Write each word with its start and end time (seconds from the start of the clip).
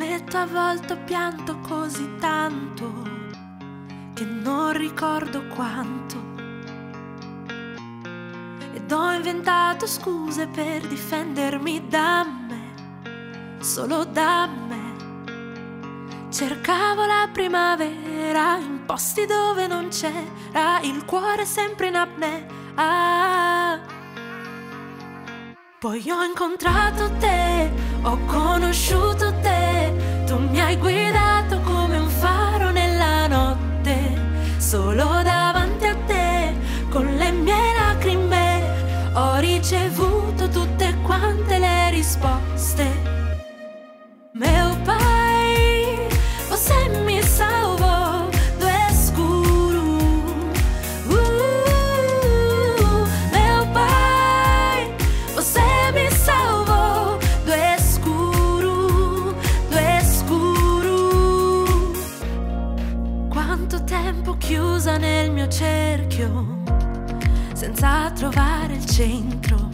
Ammetto 0.00 0.36
a 0.36 0.46
volte 0.46 0.96
pianto 0.96 1.58
così 1.58 2.08
tanto 2.20 3.02
che 4.14 4.24
non 4.24 4.72
ricordo 4.72 5.48
quanto. 5.48 6.16
Ed 8.74 8.92
ho 8.92 9.10
inventato 9.10 9.88
scuse 9.88 10.46
per 10.46 10.86
difendermi 10.86 11.88
da 11.88 12.24
me, 12.24 13.58
solo 13.58 14.04
da 14.04 14.46
me. 14.46 14.94
Cercavo 16.30 17.04
la 17.04 17.28
primavera 17.32 18.56
in 18.58 18.84
posti 18.86 19.26
dove 19.26 19.66
non 19.66 19.88
c'era 19.88 20.78
il 20.82 21.04
cuore 21.06 21.44
sempre 21.44 21.88
in 21.88 21.96
apnea. 21.96 22.46
Poi 25.80 26.10
ho 26.10 26.24
incontrato 26.24 27.08
te, 27.20 27.70
ho 28.02 28.18
conosciuto 28.26 29.32
te, 29.40 30.24
tu 30.26 30.36
mi 30.36 30.60
hai 30.60 30.76
guidato 30.76 31.60
come 31.60 31.98
un 31.98 32.08
faro 32.08 32.72
nella 32.72 33.28
notte, 33.28 34.56
solo 34.56 35.04
davanti 35.22 35.86
a 35.86 35.94
te, 36.04 36.56
con 36.88 37.06
le 37.14 37.30
mie 37.30 37.74
lacrime, 37.78 39.12
ho 39.14 39.36
ricevuto 39.36 40.48
tutte 40.48 40.96
quante 41.04 41.58
le 41.58 41.90
risposte. 41.90 42.47
Centro. 68.98 69.68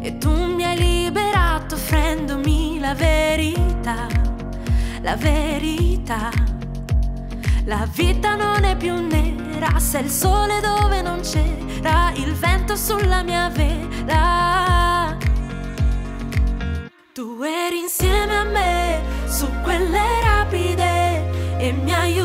E 0.00 0.18
tu 0.18 0.32
mi 0.32 0.64
hai 0.64 0.76
liberato 0.76 1.76
offrendomi 1.76 2.80
la 2.80 2.92
verità, 2.94 4.08
la 5.02 5.14
verità. 5.14 6.30
La 7.66 7.86
vita 7.94 8.34
non 8.34 8.64
è 8.64 8.76
più 8.76 8.94
nera 8.94 9.78
se 9.78 9.98
il 9.98 10.10
sole 10.10 10.60
dove 10.60 11.00
non 11.00 11.20
c'era, 11.20 12.10
il 12.14 12.32
vento 12.32 12.74
sulla 12.74 13.22
mia 13.22 13.48
vela. 13.48 15.16
Tu 17.12 17.42
eri 17.42 17.78
insieme 17.78 18.34
a 18.38 18.42
me 18.42 19.02
su 19.26 19.46
quelle 19.62 20.20
rapide 20.24 21.58
e 21.58 21.70
mi 21.70 21.92
hai 21.94 22.18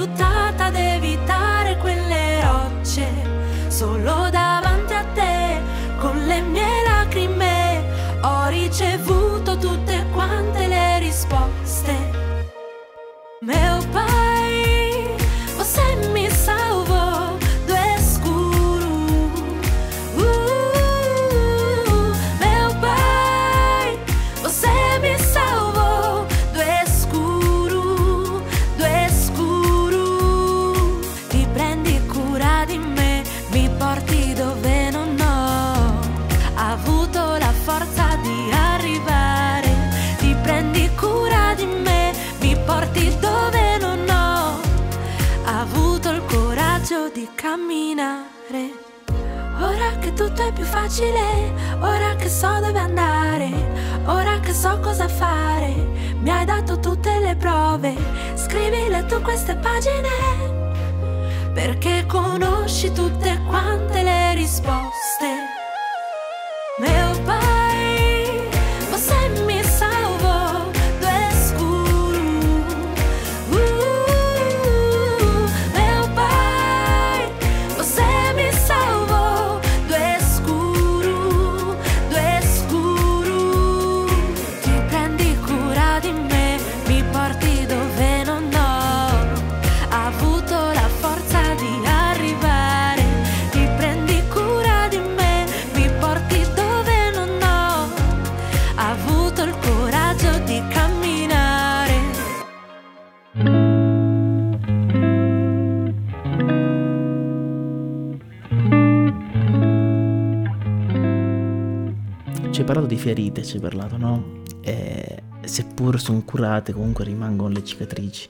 ferite, 113.03 113.43
ci 113.43 113.55
hai 113.57 113.61
parlato, 113.61 113.97
no? 113.97 114.41
E 114.61 115.23
seppur 115.43 115.99
sono 115.99 116.21
curate, 116.23 116.71
comunque 116.71 117.03
rimangono 117.03 117.53
le 117.53 117.61
cicatrici. 117.65 118.29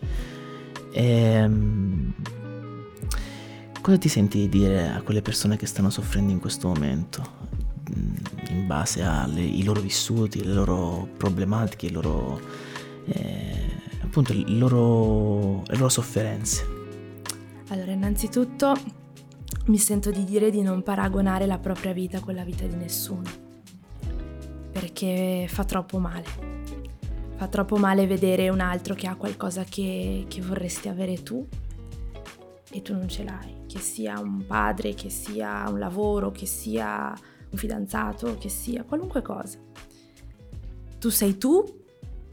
Ehm, 0.94 2.14
cosa 3.82 3.98
ti 4.00 4.10
senti 4.10 4.40
di 4.40 4.50
dire 4.50 4.90
a 4.90 5.02
quelle 5.04 5.22
persone 5.22 5.58
che 5.58 5.68
stanno 5.68 5.92
soffrendo 5.92 6.32
in 6.32 6.40
questo 6.40 6.68
momento? 6.70 7.22
Mm, 7.96 8.16
In 8.50 8.66
base 8.68 9.04
ai 9.04 9.62
loro 9.64 9.80
vissuti, 9.80 10.44
le 10.44 10.54
loro 10.54 11.08
problematiche, 11.18 11.86
i 11.86 11.92
loro, 11.92 12.40
eh, 13.06 13.70
appunto, 14.02 14.34
i 14.34 14.58
loro- 14.58 15.62
le 15.68 15.76
loro 15.76 15.90
sofferenze. 15.90 16.66
Allora, 17.70 17.92
innanzitutto 17.92 18.74
mi 19.68 19.78
sento 19.78 20.10
di 20.10 20.24
dire 20.24 20.50
di 20.50 20.62
non 20.64 20.82
paragonare 20.82 21.46
la 21.46 21.60
propria 21.60 21.94
vita 21.94 22.20
con 22.20 22.34
la 22.34 22.44
vita 22.44 22.66
di 22.66 22.76
nessuno, 22.76 23.30
perché 24.74 25.46
fa 25.48 25.64
troppo 25.64 26.00
male. 26.00 26.26
Fa 27.36 27.48
troppo 27.48 27.78
male 27.78 28.08
vedere 28.08 28.50
un 28.50 28.60
altro 28.60 28.96
che 28.96 29.08
ha 29.08 29.16
qualcosa 29.16 29.64
che, 29.64 30.26
che 30.28 30.42
vorresti 30.42 30.90
avere 30.90 31.24
tu 31.24 31.48
e 32.72 32.82
tu 32.82 32.94
non 32.94 33.08
ce 33.08 33.24
l'hai, 33.24 33.66
che 33.68 33.78
sia 33.78 34.20
un 34.20 34.46
padre, 34.48 34.96
che 34.96 35.10
sia 35.10 35.70
un 35.70 35.78
lavoro, 35.78 36.32
che 36.32 36.48
sia 36.48 37.14
un 37.52 37.58
fidanzato, 37.58 38.36
che 38.40 38.50
sia 38.50 38.84
qualunque 38.84 39.22
cosa. 39.22 39.60
Tu 40.98 41.10
sei 41.10 41.38
tu, 41.38 41.64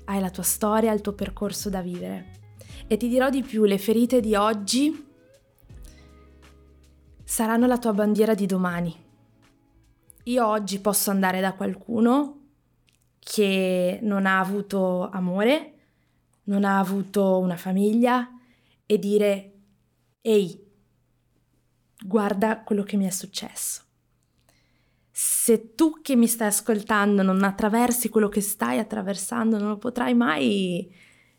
hai 0.07 0.19
la 0.19 0.31
tua 0.31 0.43
storia, 0.43 0.93
il 0.93 1.03
tuo 1.03 1.13
percorso 1.13 1.69
da 1.69 1.83
vivere. 1.83 2.39
E 2.87 2.97
ti 2.97 3.09
dirò 3.09 3.29
di 3.29 3.43
più, 3.43 3.65
le 3.65 3.79
ferite 3.79 4.21
di 4.21 4.35
oggi 4.35 5.09
saranno 7.23 7.67
la 7.67 7.79
tua 7.79 7.93
bandiera 7.93 8.35
di 8.35 8.47
domani. 8.47 8.97
Io 10.25 10.47
oggi 10.47 10.81
posso 10.81 11.11
andare 11.11 11.41
da 11.41 11.55
qualcuno 11.55 12.40
che 13.21 14.01
non 14.03 14.27
ha 14.27 14.41
avuto 14.41 15.09
amore, 15.11 15.75
non 16.45 16.65
ha 16.65 16.79
avuto 16.79 17.39
una 17.39 17.57
famiglia 17.57 18.29
e 18.87 18.99
dire 18.99 19.53
ehi, 20.21 20.67
guarda 22.05 22.63
quello 22.63 22.83
che 22.83 22.97
mi 22.97 23.07
è 23.07 23.11
successo. 23.11 23.83
Se 25.13 25.75
tu 25.75 26.01
che 26.03 26.17
mi 26.17 26.27
stai 26.27 26.49
ascoltando 26.49 27.23
non 27.23 27.45
attraversi 27.45 28.09
quello 28.09 28.29
che 28.29 28.41
stai 28.41 28.79
attraversando, 28.79 29.59
non 29.59 29.69
lo 29.69 29.79
potrai 29.79 30.15
mai 30.15 30.93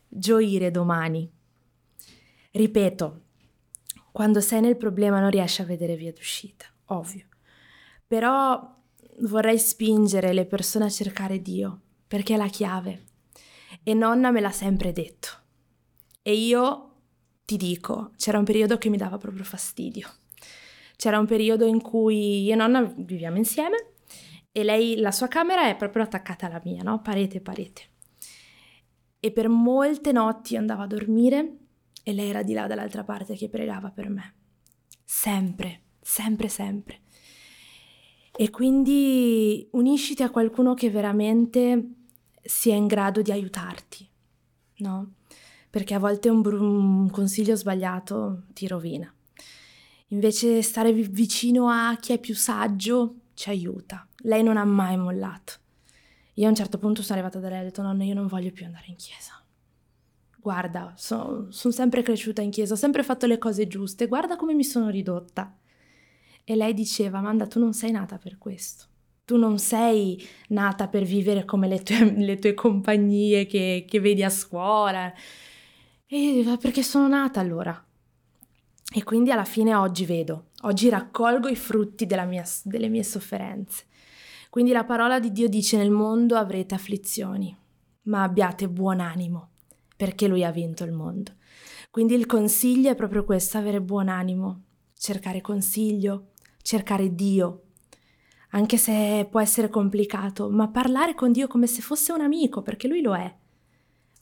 gioire 0.08 0.70
domani. 0.70 1.30
Ripeto, 2.52 3.20
quando 4.12 4.40
sei 4.40 4.60
nel 4.60 4.76
problema 4.76 5.20
non 5.20 5.30
riesci 5.30 5.62
a 5.62 5.64
vedere 5.64 5.96
via 5.96 6.12
d'uscita, 6.12 6.66
ovvio. 6.86 7.26
Però 8.06 8.81
vorrei 9.20 9.58
spingere 9.58 10.32
le 10.32 10.46
persone 10.46 10.86
a 10.86 10.90
cercare 10.90 11.40
Dio, 11.40 11.80
perché 12.06 12.34
è 12.34 12.36
la 12.36 12.48
chiave. 12.48 13.04
E 13.82 13.94
nonna 13.94 14.30
me 14.30 14.40
l'ha 14.40 14.50
sempre 14.50 14.92
detto. 14.92 15.28
E 16.22 16.34
io 16.34 16.88
ti 17.44 17.56
dico, 17.56 18.12
c'era 18.16 18.38
un 18.38 18.44
periodo 18.44 18.78
che 18.78 18.88
mi 18.88 18.96
dava 18.96 19.18
proprio 19.18 19.44
fastidio. 19.44 20.08
C'era 20.96 21.18
un 21.18 21.26
periodo 21.26 21.66
in 21.66 21.80
cui 21.80 22.44
io 22.44 22.52
e 22.52 22.56
nonna 22.56 22.82
viviamo 22.82 23.36
insieme 23.36 23.92
e 24.52 24.62
lei, 24.64 24.96
la 24.96 25.10
sua 25.10 25.28
camera 25.28 25.66
è 25.66 25.76
proprio 25.76 26.02
attaccata 26.02 26.46
alla 26.46 26.60
mia, 26.62 26.82
no? 26.82 27.00
Parete, 27.00 27.40
parete. 27.40 27.82
E 29.18 29.32
per 29.32 29.48
molte 29.48 30.12
notti 30.12 30.56
andavo 30.56 30.82
a 30.82 30.86
dormire 30.86 31.56
e 32.02 32.12
lei 32.12 32.28
era 32.28 32.42
di 32.42 32.52
là 32.52 32.66
dall'altra 32.66 33.02
parte 33.02 33.34
che 33.34 33.48
pregava 33.48 33.90
per 33.90 34.10
me. 34.10 34.34
Sempre, 35.04 35.82
sempre, 36.00 36.48
sempre. 36.48 37.00
E 38.34 38.50
quindi 38.50 39.68
unisciti 39.72 40.22
a 40.22 40.30
qualcuno 40.30 40.74
che 40.74 40.90
veramente 40.90 41.90
sia 42.42 42.74
in 42.74 42.86
grado 42.86 43.22
di 43.22 43.30
aiutarti, 43.30 44.08
no? 44.78 45.12
Perché 45.68 45.94
a 45.94 45.98
volte 45.98 46.28
un, 46.28 46.40
br- 46.40 46.60
un 46.60 47.10
consiglio 47.10 47.54
sbagliato 47.56 48.44
ti 48.52 48.66
rovina. 48.66 49.12
Invece 50.08 50.62
stare 50.62 50.92
vicino 50.92 51.68
a 51.68 51.96
chi 52.00 52.12
è 52.12 52.18
più 52.18 52.34
saggio 52.34 53.14
ci 53.34 53.48
aiuta. 53.48 54.06
Lei 54.18 54.42
non 54.42 54.56
ha 54.56 54.64
mai 54.64 54.96
mollato. 54.96 55.54
Io 56.34 56.46
a 56.46 56.48
un 56.48 56.54
certo 56.54 56.78
punto 56.78 57.02
sono 57.02 57.18
arrivata 57.18 57.38
da 57.38 57.48
lei 57.48 57.58
e 57.58 57.60
ho 57.60 57.64
detto 57.64 57.82
nonna 57.82 58.04
io 58.04 58.14
non 58.14 58.26
voglio 58.26 58.50
più 58.50 58.64
andare 58.64 58.86
in 58.88 58.96
chiesa. 58.96 59.42
Guarda, 60.38 60.94
sono 60.96 61.50
son 61.50 61.72
sempre 61.72 62.02
cresciuta 62.02 62.42
in 62.42 62.50
chiesa, 62.50 62.74
ho 62.74 62.76
sempre 62.76 63.02
fatto 63.02 63.26
le 63.26 63.38
cose 63.38 63.68
giuste, 63.68 64.06
guarda 64.06 64.36
come 64.36 64.54
mi 64.54 64.64
sono 64.64 64.88
ridotta. 64.88 65.54
E 66.44 66.56
lei 66.56 66.74
diceva, 66.74 67.18
Amanda, 67.18 67.46
tu 67.46 67.58
non 67.58 67.72
sei 67.72 67.90
nata 67.90 68.18
per 68.18 68.38
questo. 68.38 68.86
Tu 69.24 69.36
non 69.36 69.58
sei 69.58 70.20
nata 70.48 70.88
per 70.88 71.04
vivere 71.04 71.44
come 71.44 71.68
le 71.68 71.82
tue, 71.82 72.12
le 72.16 72.38
tue 72.38 72.54
compagnie 72.54 73.46
che, 73.46 73.84
che 73.88 74.00
vedi 74.00 74.22
a 74.22 74.30
scuola. 74.30 75.12
E 76.06 76.58
perché 76.60 76.82
sono 76.82 77.08
nata 77.08 77.40
allora? 77.40 77.82
E 78.94 79.02
quindi 79.04 79.30
alla 79.30 79.44
fine 79.44 79.74
oggi 79.74 80.04
vedo, 80.04 80.48
oggi 80.62 80.90
raccolgo 80.90 81.48
i 81.48 81.56
frutti 81.56 82.06
mia, 82.26 82.44
delle 82.64 82.88
mie 82.88 83.02
sofferenze. 83.02 83.84
Quindi 84.50 84.72
la 84.72 84.84
parola 84.84 85.18
di 85.18 85.32
Dio 85.32 85.48
dice 85.48 85.78
nel 85.78 85.90
mondo 85.90 86.36
avrete 86.36 86.74
afflizioni, 86.74 87.56
ma 88.02 88.22
abbiate 88.22 88.68
buon 88.68 89.00
animo, 89.00 89.52
perché 89.96 90.28
Lui 90.28 90.44
ha 90.44 90.50
vinto 90.50 90.84
il 90.84 90.92
mondo. 90.92 91.36
Quindi 91.90 92.14
il 92.14 92.26
consiglio 92.26 92.90
è 92.90 92.94
proprio 92.94 93.24
questo, 93.24 93.56
avere 93.56 93.80
buon 93.80 94.08
animo, 94.08 94.64
cercare 94.94 95.40
consiglio, 95.40 96.31
cercare 96.62 97.14
Dio, 97.14 97.62
anche 98.50 98.76
se 98.76 99.26
può 99.30 99.40
essere 99.40 99.68
complicato, 99.68 100.48
ma 100.50 100.68
parlare 100.68 101.14
con 101.14 101.32
Dio 101.32 101.46
come 101.46 101.66
se 101.66 101.82
fosse 101.82 102.12
un 102.12 102.20
amico, 102.20 102.62
perché 102.62 102.88
Lui 102.88 103.02
lo 103.02 103.14
è. 103.14 103.34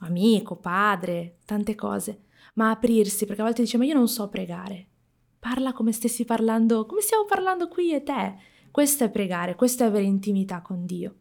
Amico, 0.00 0.56
padre, 0.56 1.38
tante 1.44 1.74
cose 1.74 2.24
ma 2.54 2.70
aprirsi, 2.70 3.26
perché 3.26 3.42
a 3.42 3.44
volte 3.44 3.62
dice 3.62 3.78
ma 3.78 3.84
io 3.84 3.94
non 3.94 4.08
so 4.08 4.28
pregare. 4.28 4.86
Parla 5.38 5.72
come 5.72 5.92
stessi 5.92 6.24
parlando, 6.24 6.86
come 6.86 7.00
stiamo 7.00 7.24
parlando 7.24 7.68
qui 7.68 7.94
e 7.94 8.02
te. 8.02 8.36
Questo 8.70 9.04
è 9.04 9.10
pregare, 9.10 9.54
questo 9.54 9.84
è 9.84 9.86
avere 9.86 10.04
intimità 10.04 10.60
con 10.60 10.84
Dio. 10.84 11.14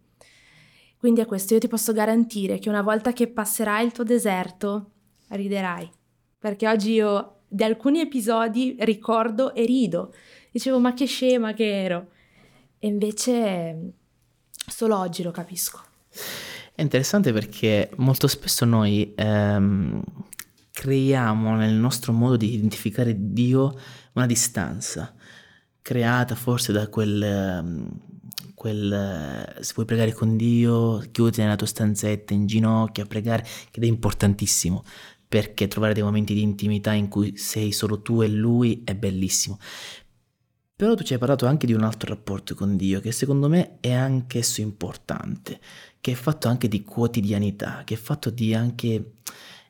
Quindi 0.97 1.21
è 1.21 1.25
questo, 1.25 1.53
io 1.53 1.59
ti 1.59 1.67
posso 1.67 1.93
garantire 1.93 2.59
che 2.59 2.69
una 2.69 2.81
volta 2.81 3.13
che 3.13 3.29
passerai 3.29 3.85
il 3.85 3.91
tuo 3.93 4.03
deserto, 4.03 4.91
riderai. 5.29 5.89
Perché 6.37 6.67
oggi 6.67 6.91
io 6.91 7.43
di 7.47 7.63
alcuni 7.63 8.01
episodi 8.01 8.75
ricordo 8.79 9.53
e 9.53 9.65
rido. 9.65 10.13
Dicevo 10.51 10.79
ma 10.79 10.93
che 10.93 11.05
scema 11.05 11.53
che 11.53 11.83
ero. 11.83 12.07
E 12.79 12.87
invece 12.87 13.93
solo 14.67 14.97
oggi 14.97 15.23
lo 15.23 15.31
capisco. 15.31 15.81
È 16.73 16.81
interessante 16.81 17.33
perché 17.33 17.89
molto 17.97 18.27
spesso 18.27 18.63
noi 18.63 19.13
ehm, 19.15 20.01
creiamo 20.71 21.55
nel 21.57 21.73
nostro 21.73 22.13
modo 22.13 22.37
di 22.37 22.53
identificare 22.53 23.13
Dio 23.17 23.77
una 24.13 24.25
distanza, 24.25 25.13
creata 25.81 26.35
forse 26.35 26.71
da 26.71 26.87
quel, 26.87 27.21
ehm, 27.21 27.89
quel 28.53 29.57
se 29.59 29.73
vuoi 29.73 29.85
pregare 29.85 30.13
con 30.13 30.37
Dio, 30.37 31.03
chiuditi 31.11 31.41
nella 31.41 31.57
tua 31.57 31.67
stanzetta 31.67 32.33
in 32.33 32.45
ginocchio 32.45 33.03
a 33.03 33.07
pregare, 33.07 33.45
che 33.69 33.81
è 33.81 33.85
importantissimo, 33.85 34.85
perché 35.27 35.67
trovare 35.67 35.93
dei 35.93 36.01
momenti 36.01 36.33
di 36.33 36.41
intimità 36.41 36.93
in 36.93 37.09
cui 37.09 37.35
sei 37.35 37.73
solo 37.73 38.01
tu 38.01 38.21
e 38.21 38.27
Lui 38.29 38.83
è 38.85 38.95
bellissimo. 38.95 39.59
Però 40.79 40.95
tu 40.95 41.03
ci 41.03 41.11
hai 41.11 41.19
parlato 41.19 41.45
anche 41.45 41.67
di 41.67 41.73
un 41.73 41.83
altro 41.83 42.07
rapporto 42.07 42.55
con 42.55 42.77
Dio 42.77 43.01
che 43.01 43.11
secondo 43.11 43.49
me 43.49 43.79
è 43.81 43.91
anch'esso 43.91 44.61
importante, 44.61 45.59
che 45.99 46.13
è 46.13 46.15
fatto 46.15 46.47
anche 46.47 46.69
di 46.69 46.83
quotidianità, 46.83 47.81
che 47.83 47.95
è 47.95 47.97
fatto 47.97 48.29
di 48.29 48.55
anche 48.55 49.15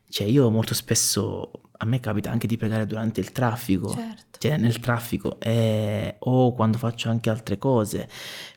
cioè 0.10 0.26
io 0.26 0.50
molto 0.50 0.74
spesso, 0.74 1.52
a 1.78 1.86
me 1.86 2.00
capita 2.00 2.32
anche 2.32 2.48
di 2.48 2.58
pregare 2.58 2.88
durante 2.88 3.20
il 3.20 3.32
traffico, 3.32 3.90
certo. 3.90 4.40
cioè 4.40 4.58
nel 4.58 4.80
traffico, 4.80 5.40
eh, 5.40 6.16
o 6.18 6.54
quando 6.56 6.80
faccio 6.80 7.10
anche 7.10 7.30
altre 7.30 7.60
cose, 7.60 8.10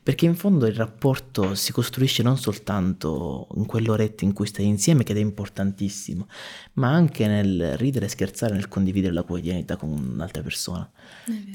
perché 0.03 0.25
in 0.25 0.35
fondo 0.35 0.67
il 0.67 0.75
rapporto 0.75 1.55
si 1.55 1.71
costruisce 1.71 2.23
non 2.23 2.39
soltanto 2.39 3.49
in 3.57 3.67
quell'oretta 3.67 4.25
in 4.25 4.33
cui 4.33 4.47
stai 4.47 4.67
insieme, 4.67 5.05
che 5.05 5.13
è 5.13 5.19
importantissimo, 5.19 6.27
ma 6.75 6.89
anche 6.89 7.27
nel 7.27 7.77
ridere, 7.77 8.09
scherzare, 8.09 8.55
nel 8.55 8.69
condividere 8.69 9.13
la 9.13 9.23
quotidianità 9.23 9.77
con 9.77 9.91
un'altra 9.91 10.41
persona. 10.43 10.91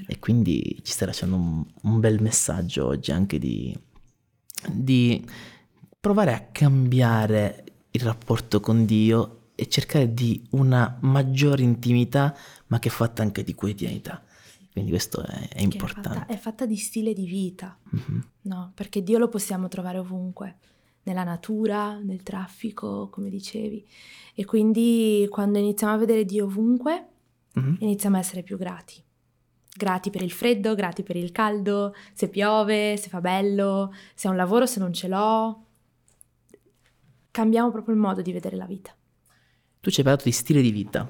E 0.05 0.19
quindi 0.19 0.79
ci 0.83 0.91
stai 0.91 1.07
lasciando 1.07 1.35
un, 1.35 1.65
un 1.81 1.99
bel 1.99 2.21
messaggio 2.21 2.85
oggi 2.85 3.11
anche 3.11 3.39
di, 3.39 3.75
di 4.71 5.25
provare 5.99 6.33
a 6.33 6.47
cambiare 6.51 7.63
il 7.89 8.01
rapporto 8.01 8.59
con 8.59 8.85
Dio 8.85 9.36
e 9.59 9.67
cercare 9.67 10.13
di 10.13 10.45
una 10.51 10.99
maggiore 11.01 11.63
intimità, 11.63 12.37
ma 12.67 12.77
che 12.77 12.89
è 12.89 12.91
fatta 12.91 13.23
anche 13.23 13.43
di 13.43 13.55
quotidianità. 13.55 14.23
Quindi 14.71 14.91
questo 14.91 15.23
è, 15.23 15.47
è 15.47 15.61
importante. 15.61 16.09
È 16.09 16.13
fatta, 16.13 16.33
è 16.33 16.37
fatta, 16.37 16.65
di 16.67 16.75
stile 16.75 17.11
di 17.11 17.25
vita, 17.25 17.75
mm-hmm. 17.95 18.19
no? 18.41 18.71
Perché 18.75 19.01
Dio 19.01 19.17
lo 19.17 19.29
possiamo 19.29 19.67
trovare 19.67 19.97
ovunque, 19.97 20.57
nella 21.03 21.23
natura, 21.23 21.97
nel 21.97 22.21
traffico, 22.21 23.09
come 23.09 23.31
dicevi. 23.31 23.83
E 24.35 24.45
quindi 24.45 25.25
quando 25.31 25.57
iniziamo 25.57 25.93
a 25.93 25.97
vedere 25.97 26.23
Dio 26.23 26.45
ovunque, 26.45 27.07
mm-hmm. 27.59 27.75
iniziamo 27.79 28.17
a 28.17 28.19
essere 28.19 28.43
più 28.43 28.57
grati. 28.59 29.03
Grati 29.75 30.11
per 30.11 30.21
il 30.21 30.31
freddo, 30.31 30.75
grati 30.75 31.01
per 31.01 31.15
il 31.15 31.31
caldo, 31.31 31.95
se 32.13 32.29
piove, 32.29 32.95
se 32.97 33.09
fa 33.09 33.21
bello, 33.21 33.91
se 34.13 34.27
ho 34.27 34.31
un 34.31 34.37
lavoro, 34.37 34.67
se 34.67 34.79
non 34.79 34.93
ce 34.93 35.07
l'ho. 35.07 35.63
Cambiamo 37.31 37.71
proprio 37.71 37.95
il 37.95 37.99
modo 37.99 38.21
di 38.21 38.31
vedere 38.31 38.55
la 38.55 38.67
vita 38.67 38.95
tu 39.87 39.93
ci 39.93 39.99
hai 40.01 40.05
parlato 40.05 40.25
di 40.25 40.33
stile 40.33 40.61
di 40.61 40.71
vita 40.71 41.09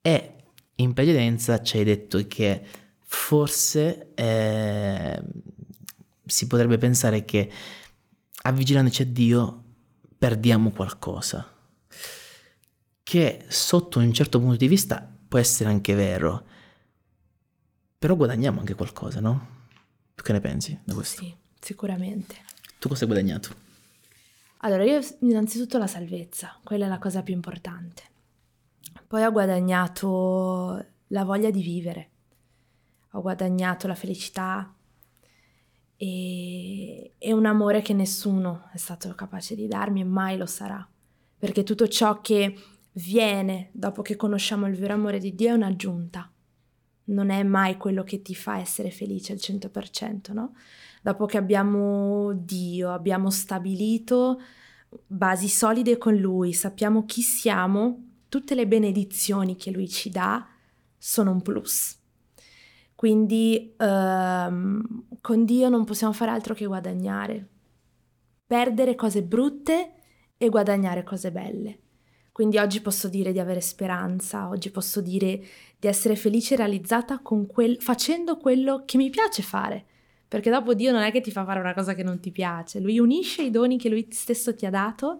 e 0.00 0.34
in 0.76 0.94
precedenza 0.94 1.60
ci 1.60 1.76
hai 1.76 1.84
detto 1.84 2.26
che 2.26 2.64
forse 3.04 4.14
eh, 4.14 5.22
si 6.24 6.46
potrebbe 6.46 6.78
pensare 6.78 7.26
che 7.26 7.52
avvicinandoci 8.34 9.02
a 9.02 9.04
Dio 9.04 9.64
perdiamo 10.16 10.70
qualcosa, 10.70 11.46
che 13.02 13.44
sotto 13.48 13.98
un 13.98 14.14
certo 14.14 14.40
punto 14.40 14.56
di 14.56 14.68
vista 14.68 15.06
può 15.28 15.38
essere 15.38 15.68
anche 15.68 15.94
vero, 15.94 16.46
però 17.98 18.16
guadagniamo 18.16 18.60
anche 18.60 18.74
qualcosa, 18.74 19.20
no? 19.20 19.66
Tu 20.14 20.22
che 20.22 20.32
ne 20.32 20.40
pensi 20.40 20.80
da 20.84 20.94
questo? 20.94 21.22
Sì, 21.22 21.34
sicuramente. 21.60 22.36
Tu 22.78 22.88
cosa 22.88 23.02
hai 23.02 23.10
guadagnato? 23.10 23.65
Allora, 24.66 24.82
io 24.82 24.98
innanzitutto 25.20 25.78
la 25.78 25.86
salvezza, 25.86 26.58
quella 26.64 26.86
è 26.86 26.88
la 26.88 26.98
cosa 26.98 27.22
più 27.22 27.32
importante. 27.32 28.02
Poi 29.06 29.22
ho 29.22 29.30
guadagnato 29.30 30.84
la 31.06 31.22
voglia 31.22 31.50
di 31.50 31.62
vivere, 31.62 32.10
ho 33.12 33.20
guadagnato 33.20 33.86
la 33.86 33.94
felicità 33.94 34.74
e, 35.96 37.12
e 37.16 37.32
un 37.32 37.46
amore 37.46 37.80
che 37.80 37.92
nessuno 37.92 38.68
è 38.72 38.76
stato 38.76 39.14
capace 39.14 39.54
di 39.54 39.68
darmi 39.68 40.00
e 40.00 40.04
mai 40.04 40.36
lo 40.36 40.46
sarà, 40.46 40.84
perché 41.38 41.62
tutto 41.62 41.86
ciò 41.86 42.20
che 42.20 42.58
viene 42.94 43.70
dopo 43.70 44.02
che 44.02 44.16
conosciamo 44.16 44.66
il 44.66 44.74
vero 44.74 44.94
amore 44.94 45.20
di 45.20 45.36
Dio 45.36 45.50
è 45.50 45.52
un'aggiunta, 45.52 46.28
non 47.04 47.30
è 47.30 47.40
mai 47.44 47.76
quello 47.76 48.02
che 48.02 48.20
ti 48.20 48.34
fa 48.34 48.58
essere 48.58 48.90
felice 48.90 49.32
al 49.32 49.38
100%, 49.40 50.32
no? 50.32 50.54
Dopo 51.06 51.26
che 51.26 51.36
abbiamo 51.36 52.32
Dio, 52.32 52.90
abbiamo 52.90 53.30
stabilito 53.30 54.40
basi 55.06 55.46
solide 55.46 55.98
con 55.98 56.16
Lui, 56.16 56.52
sappiamo 56.52 57.04
chi 57.04 57.22
siamo, 57.22 58.06
tutte 58.28 58.56
le 58.56 58.66
benedizioni 58.66 59.54
che 59.54 59.70
Lui 59.70 59.88
ci 59.88 60.10
dà 60.10 60.44
sono 60.98 61.30
un 61.30 61.42
plus. 61.42 61.96
Quindi 62.96 63.72
ehm, 63.76 65.04
con 65.20 65.44
Dio 65.44 65.68
non 65.68 65.84
possiamo 65.84 66.12
fare 66.12 66.32
altro 66.32 66.54
che 66.54 66.66
guadagnare, 66.66 67.46
perdere 68.44 68.96
cose 68.96 69.22
brutte 69.22 69.92
e 70.36 70.48
guadagnare 70.48 71.04
cose 71.04 71.30
belle. 71.30 71.78
Quindi 72.32 72.58
oggi 72.58 72.80
posso 72.80 73.08
dire 73.08 73.30
di 73.30 73.38
avere 73.38 73.60
speranza, 73.60 74.48
oggi 74.48 74.72
posso 74.72 75.00
dire 75.00 75.40
di 75.78 75.86
essere 75.86 76.16
felice 76.16 76.54
e 76.54 76.56
realizzata 76.56 77.20
quel, 77.20 77.80
facendo 77.80 78.38
quello 78.38 78.82
che 78.84 78.96
mi 78.96 79.08
piace 79.08 79.42
fare 79.42 79.86
perché 80.28 80.50
dopo 80.50 80.74
Dio 80.74 80.92
non 80.92 81.02
è 81.02 81.12
che 81.12 81.20
ti 81.20 81.30
fa 81.30 81.44
fare 81.44 81.60
una 81.60 81.74
cosa 81.74 81.94
che 81.94 82.02
non 82.02 82.20
ti 82.20 82.30
piace, 82.30 82.80
lui 82.80 82.98
unisce 82.98 83.42
i 83.42 83.50
doni 83.50 83.78
che 83.78 83.88
lui 83.88 84.06
stesso 84.10 84.54
ti 84.54 84.66
ha 84.66 84.70
dato 84.70 85.18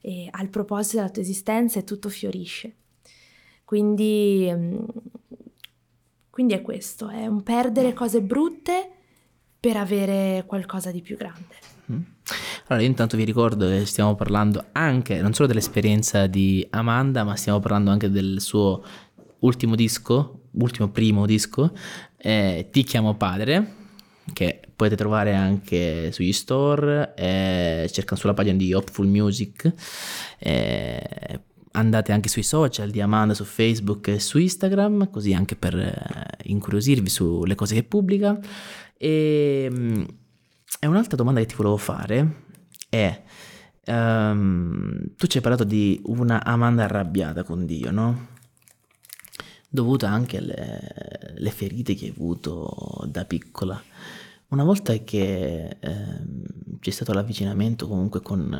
e 0.00 0.28
al 0.30 0.48
proposito 0.48 0.98
della 0.98 1.10
tua 1.10 1.22
esistenza 1.22 1.78
e 1.80 1.84
tutto 1.84 2.08
fiorisce. 2.08 2.74
Quindi, 3.64 4.48
mm, 4.52 4.84
quindi 6.30 6.54
è 6.54 6.62
questo, 6.62 7.08
è 7.08 7.26
un 7.26 7.42
perdere 7.42 7.92
cose 7.92 8.22
brutte 8.22 8.90
per 9.58 9.76
avere 9.76 10.44
qualcosa 10.46 10.92
di 10.92 11.00
più 11.00 11.16
grande. 11.16 11.56
Mm. 11.90 12.00
Allora, 12.66 12.84
io 12.84 12.90
intanto 12.90 13.16
vi 13.16 13.24
ricordo 13.24 13.66
che 13.66 13.84
stiamo 13.84 14.14
parlando 14.14 14.66
anche, 14.72 15.20
non 15.20 15.32
solo 15.32 15.48
dell'esperienza 15.48 16.28
di 16.28 16.64
Amanda, 16.70 17.24
ma 17.24 17.34
stiamo 17.34 17.58
parlando 17.58 17.90
anche 17.90 18.08
del 18.08 18.40
suo 18.40 18.84
ultimo 19.40 19.74
disco, 19.74 20.42
ultimo 20.52 20.88
primo 20.88 21.26
disco, 21.26 21.72
eh, 22.16 22.68
Ti 22.70 22.82
chiamo 22.84 23.14
padre, 23.16 23.75
che 24.32 24.60
potete 24.74 24.96
trovare 24.96 25.34
anche 25.34 26.10
sugli 26.12 26.32
store, 26.32 27.14
eh, 27.16 27.88
cercano 27.90 28.18
sulla 28.18 28.34
pagina 28.34 28.56
di 28.56 28.72
Hopeful 28.72 29.06
Music, 29.06 29.72
eh, 30.38 31.40
andate 31.72 32.12
anche 32.12 32.28
sui 32.28 32.42
social 32.42 32.90
di 32.90 33.00
Amanda 33.00 33.34
su 33.34 33.44
Facebook 33.44 34.08
e 34.08 34.18
su 34.18 34.38
Instagram, 34.38 35.10
così 35.10 35.32
anche 35.32 35.56
per 35.56 35.76
eh, 35.76 35.94
incuriosirvi 36.44 37.08
sulle 37.08 37.54
cose 37.54 37.74
che 37.74 37.84
pubblica. 37.84 38.38
E, 38.98 39.68
mm, 39.70 40.02
e 40.80 40.86
un'altra 40.86 41.16
domanda 41.16 41.40
che 41.40 41.46
ti 41.46 41.54
volevo 41.54 41.76
fare 41.76 42.44
è, 42.88 43.22
um, 43.86 45.14
tu 45.16 45.26
ci 45.26 45.36
hai 45.38 45.42
parlato 45.42 45.64
di 45.64 46.00
una 46.04 46.44
Amanda 46.44 46.84
arrabbiata 46.84 47.44
con 47.44 47.66
Dio, 47.66 47.90
no? 47.90 48.34
Dovuta 49.68 50.08
anche 50.08 50.38
alle, 50.38 51.50
ferite 51.50 51.94
che 51.94 52.06
hai 52.06 52.10
avuto 52.10 53.04
da 53.08 53.24
piccola. 53.24 53.82
Una 54.48 54.64
volta 54.64 54.96
che 54.98 55.76
eh, 55.80 56.20
c'è 56.80 56.90
stato 56.90 57.12
l'avvicinamento 57.12 57.88
comunque 57.88 58.22
con, 58.22 58.52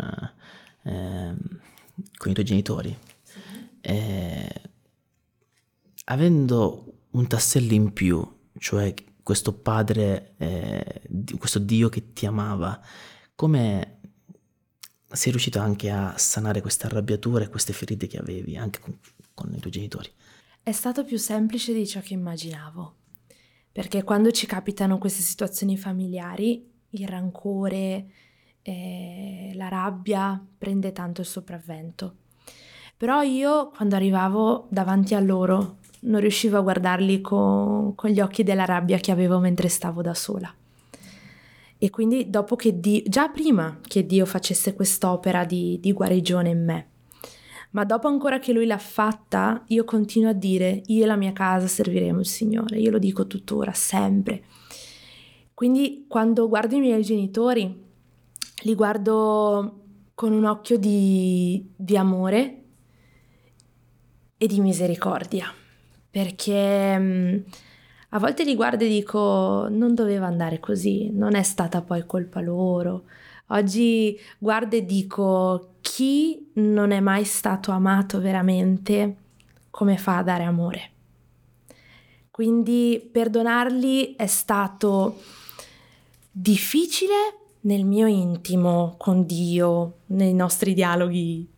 eh, 0.83 1.37
con 2.17 2.31
i 2.31 2.35
tuoi 2.35 2.45
genitori, 2.45 2.97
eh, 3.81 4.63
avendo 6.07 7.07
un 7.11 7.27
tassello 7.27 7.73
in 7.73 7.93
più, 7.93 8.27
cioè 8.59 8.93
questo 9.23 9.53
padre, 9.53 10.35
eh, 10.39 11.03
questo 11.39 11.59
Dio 11.59 11.89
che 11.89 12.13
ti 12.13 12.27
amava, 12.27 12.81
come 13.35 14.01
sei 15.09 15.31
riuscito 15.31 15.59
anche 15.61 15.91
a 15.91 16.17
sanare 16.19 16.61
questa 16.61 16.87
arrabbiatura 16.87 17.45
e 17.45 17.49
queste 17.49 17.73
ferite 17.73 18.07
che 18.07 18.19
avevi 18.19 18.57
anche 18.57 18.81
con, 18.81 18.99
con 19.35 19.53
i 19.55 19.59
tuoi 19.59 19.73
genitori? 19.73 20.11
È 20.67 20.73
stato 20.73 21.05
più 21.05 21.17
semplice 21.17 21.73
di 21.73 21.87
ciò 21.87 22.01
che 22.01 22.15
immaginavo, 22.15 22.95
perché 23.71 24.03
quando 24.03 24.33
ci 24.33 24.47
capitano 24.47 24.99
queste 24.99 25.23
situazioni 25.23 25.77
familiari, 25.77 26.69
il 26.91 27.07
rancore, 27.07 28.11
eh, 28.63 29.53
la 29.55 29.69
rabbia 29.69 30.45
prende 30.59 30.91
tanto 30.91 31.21
il 31.21 31.29
sopravvento. 31.29 32.17
Però 32.97 33.23
io, 33.23 33.71
quando 33.71 33.95
arrivavo 33.95 34.67
davanti 34.69 35.15
a 35.15 35.21
loro, 35.21 35.77
non 36.01 36.19
riuscivo 36.19 36.57
a 36.57 36.63
guardarli 36.63 37.21
con, 37.21 37.95
con 37.95 38.11
gli 38.11 38.19
occhi 38.19 38.43
della 38.43 38.65
rabbia 38.65 38.99
che 38.99 39.13
avevo 39.13 39.39
mentre 39.39 39.69
stavo 39.69 40.03
da 40.03 40.15
sola. 40.15 40.53
E 41.79 41.91
quindi 41.91 42.29
dopo 42.29 42.57
che 42.57 42.81
Dio, 42.81 43.03
già 43.07 43.29
prima 43.29 43.79
che 43.87 44.05
Dio 44.05 44.27
facesse 44.27 44.75
quest'opera 44.75 45.45
di, 45.45 45.79
di 45.81 45.93
guarigione 45.93 46.51
in 46.51 46.65
me, 46.65 46.89
ma 47.71 47.85
dopo 47.85 48.09
ancora 48.09 48.39
che 48.39 48.53
Lui 48.53 48.67
l'ha 48.67 48.79
fatta, 48.79 49.63
io 49.69 49.85
continuo 49.85 50.31
a 50.31 50.35
dire, 50.35 50.83
io 50.87 51.05
e 51.05 51.07
la 51.07 51.17
mia 51.17 51.33
casa 51.33 51.67
serviremo 51.67 52.21
il 52.21 52.27
Signore, 52.27 52.79
io 52.79 52.91
lo 52.91 52.99
dico 52.99 53.27
tuttora, 53.27 53.73
sempre. 53.73 54.45
Quindi 55.53 56.05
quando 56.09 56.49
guardo 56.49 56.77
i 56.77 56.81
miei 56.81 57.03
genitori, 57.03 57.85
li 58.63 58.75
guardo 58.75 59.81
con 60.15 60.33
un 60.33 60.45
occhio 60.45 60.79
di, 60.79 61.67
di 61.77 61.97
amore 61.97 62.63
e 64.39 64.47
di 64.47 64.61
misericordia, 64.61 65.53
perché 66.11 67.45
a 68.11 68.19
volte 68.19 68.45
li 68.45 68.55
guardo 68.55 68.85
e 68.85 68.89
dico 68.89 69.67
non 69.71 69.95
doveva 69.95 70.27
andare 70.27 70.61
così, 70.61 71.11
non 71.11 71.35
è 71.35 71.43
stata 71.43 71.83
poi 71.83 72.07
colpa 72.07 72.41
loro. 72.41 73.05
Oggi 73.49 74.19
guardo 74.39 74.77
e 74.77 74.85
dico 74.85 75.76
chi 75.97 76.51
non 76.57 76.91
è 76.91 77.01
mai 77.01 77.25
stato 77.25 77.71
amato 77.71 78.21
veramente, 78.21 79.17
come 79.71 79.97
fa 79.97 80.19
a 80.19 80.23
dare 80.23 80.45
amore? 80.45 80.91
Quindi 82.31 83.09
perdonarli 83.11 84.15
è 84.15 84.27
stato 84.27 85.23
difficile 86.31 87.15
nel 87.61 87.87
mio 87.87 88.07
intimo 88.07 88.97
con 88.99 89.25
Dio, 89.25 90.01
nei 90.09 90.35
nostri 90.35 90.75
dialoghi 90.75 91.49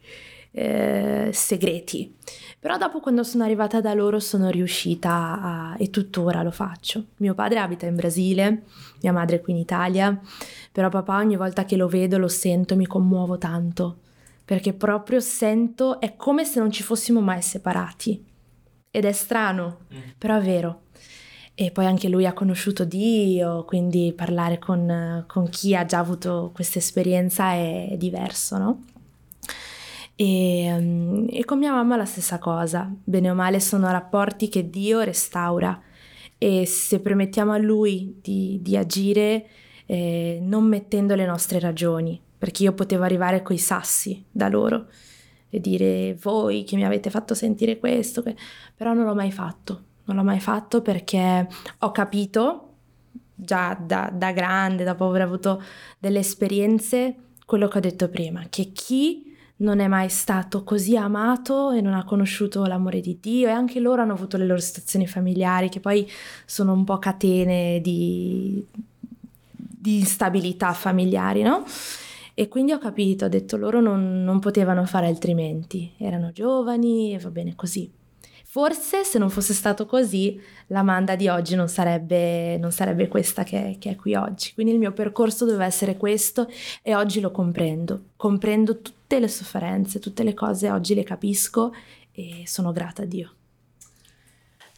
eh, 0.53 1.31
segreti. 1.33 2.15
Però 2.61 2.79
dopo 2.79 3.01
quando 3.01 3.25
sono 3.25 3.43
arrivata 3.43 3.81
da 3.81 3.93
loro 3.93 4.21
sono 4.21 4.51
riuscita 4.51 5.41
a, 5.43 5.77
e 5.81 5.91
tuttora 5.91 6.45
lo 6.45 6.53
faccio. 6.53 7.07
Mio 7.17 7.35
padre 7.35 7.59
abita 7.59 7.87
in 7.87 7.97
Brasile, 7.97 8.67
mia 9.03 9.13
madre 9.13 9.41
qui 9.41 9.53
in 9.53 9.59
Italia, 9.59 10.17
però 10.71 10.91
papà 10.91 11.17
ogni 11.17 11.35
volta 11.35 11.65
che 11.65 11.75
lo 11.75 11.89
vedo, 11.89 12.19
lo 12.19 12.29
sento, 12.29 12.77
mi 12.77 12.87
commuovo 12.87 13.37
tanto, 13.37 13.97
perché 14.49 14.73
proprio 14.73 15.21
sento, 15.21 16.01
è 16.01 16.17
come 16.17 16.43
se 16.47 16.59
non 16.59 16.71
ci 16.71 16.83
fossimo 16.83 17.21
mai 17.21 17.43
separati. 17.43 18.25
Ed 18.91 19.05
è 19.05 19.13
strano, 19.13 19.81
mm. 19.93 19.99
però 20.17 20.39
è 20.39 20.41
vero. 20.41 20.85
E 21.55 21.71
poi 21.71 21.85
anche 21.85 22.09
lui 22.09 22.25
ha 22.25 22.33
conosciuto 22.33 22.87
Dio, 22.87 23.67
quindi 23.67 24.15
parlare 24.17 24.59
con, 24.59 25.23
con 25.27 25.51
chi 25.51 25.77
ha 25.77 25.85
già 25.85 25.99
avuto 25.99 26.51
questa 26.55 26.79
esperienza 26.79 27.53
è 27.53 27.95
diverso, 27.99 28.57
no? 28.57 28.85
E, 30.17 30.75
mm, 30.81 31.27
e, 31.29 31.45
con 31.45 31.59
mia 31.59 31.73
mamma 31.73 31.97
la 31.97 32.07
stessa 32.07 32.39
cosa, 32.39 32.91
bene 33.05 33.29
o 33.29 33.35
male 33.35 33.61
sono 33.61 33.91
rapporti 33.91 34.49
che 34.49 34.71
Dio 34.71 35.03
restaura 35.03 35.79
e 36.39 36.65
se 36.65 37.01
permettiamo 37.01 37.53
a 37.53 37.59
Lui 37.59 38.19
di, 38.23 38.61
di 38.63 38.79
agire 38.79 39.47
eh, 39.85 40.39
non 40.41 40.65
mettendo 40.65 41.15
le 41.15 41.27
nostre 41.27 41.61
ragioni, 41.61 42.19
perché 42.39 42.63
io 42.63 42.73
potevo 42.73 43.05
arrivare 43.05 43.43
coi 43.43 43.59
sassi 43.59 44.25
da 44.31 44.49
loro 44.49 44.87
e 45.51 45.61
dire 45.61 46.17
voi 46.21 46.65
che 46.65 46.77
mi 46.77 46.85
avete 46.85 47.11
fatto 47.11 47.35
sentire 47.35 47.79
questo, 47.79 48.23
che... 48.23 48.37
però 48.75 48.93
non 48.93 49.05
l'ho 49.05 49.15
mai 49.15 49.33
fatto, 49.33 49.83
non 50.05 50.17
l'ho 50.17 50.23
mai 50.23 50.41
fatto 50.41 50.81
perché 50.83 51.49
ho 51.79 51.91
capito 51.91 52.65
già 53.35 53.79
da, 53.81 54.11
da 54.13 54.33
grande, 54.33 54.85
dopo 54.85 55.09
aver 55.09 55.23
avuto 55.23 55.63
delle 55.99 56.19
esperienze, 56.19 57.15
quello 57.47 57.69
che 57.69 57.79
ho 57.79 57.81
detto 57.81 58.09
prima, 58.09 58.45
che 58.49 58.73
chi 58.73 59.29
non 59.59 59.81
è 59.81 59.89
mai 59.89 60.09
stato 60.09 60.63
così 60.63 60.97
amato 60.97 61.71
e 61.71 61.81
non 61.81 61.95
ha 61.95 62.05
conosciuto 62.05 62.65
l'amore 62.67 63.01
di 63.01 63.19
Dio 63.21 63.49
e 63.49 63.51
anche 63.51 63.81
loro 63.81 64.03
hanno 64.03 64.13
avuto 64.13 64.37
le 64.37 64.47
loro 64.47 64.61
situazioni 64.61 65.07
familiari 65.07 65.69
che 65.69 65.81
poi 65.81 66.09
sono 66.45 66.73
un 66.73 66.85
po' 66.85 66.99
catene 66.99 67.81
di, 67.81 68.65
di 69.51 69.99
instabilità 69.99 70.73
familiari, 70.73 71.43
no? 71.43 71.65
E 72.39 72.47
quindi 72.47 72.71
ho 72.71 72.79
capito, 72.79 73.25
ho 73.25 73.29
detto 73.29 73.57
loro 73.57 73.81
non, 73.81 74.23
non 74.23 74.39
potevano 74.39 74.85
fare 74.85 75.09
altrimenti, 75.09 75.95
erano 75.99 76.31
giovani 76.31 77.13
e 77.13 77.19
va 77.19 77.31
bene 77.33 77.57
così. 77.57 77.91
Forse 78.45 79.03
se 79.03 79.19
non 79.19 79.29
fosse 79.29 79.53
stato 79.53 79.87
così, 79.87 80.41
l'Amanda 80.69 81.17
di 81.17 81.27
oggi 81.27 81.57
non 81.57 81.67
sarebbe, 81.67 82.57
non 82.59 82.71
sarebbe 82.71 83.09
questa 83.09 83.43
che, 83.43 83.75
che, 83.81 83.91
è 83.91 83.97
qui 83.97 84.15
oggi. 84.15 84.55
Quindi 84.55 84.73
il 84.73 84.79
mio 84.79 84.93
percorso 84.93 85.47
doveva 85.47 85.65
essere 85.65 85.97
questo 85.97 86.49
e 86.81 86.95
oggi 86.95 87.19
lo 87.19 87.33
comprendo. 87.33 88.11
Comprendo 88.15 88.83
tutte 88.83 89.19
le 89.19 89.27
sofferenze, 89.27 89.99
tutte 89.99 90.23
le 90.23 90.35
cose, 90.35 90.71
oggi 90.71 90.95
le 90.95 91.03
capisco 91.03 91.75
e 92.13 92.45
sono 92.47 92.71
grata 92.71 93.03
a 93.03 93.07
Dio. 93.07 93.33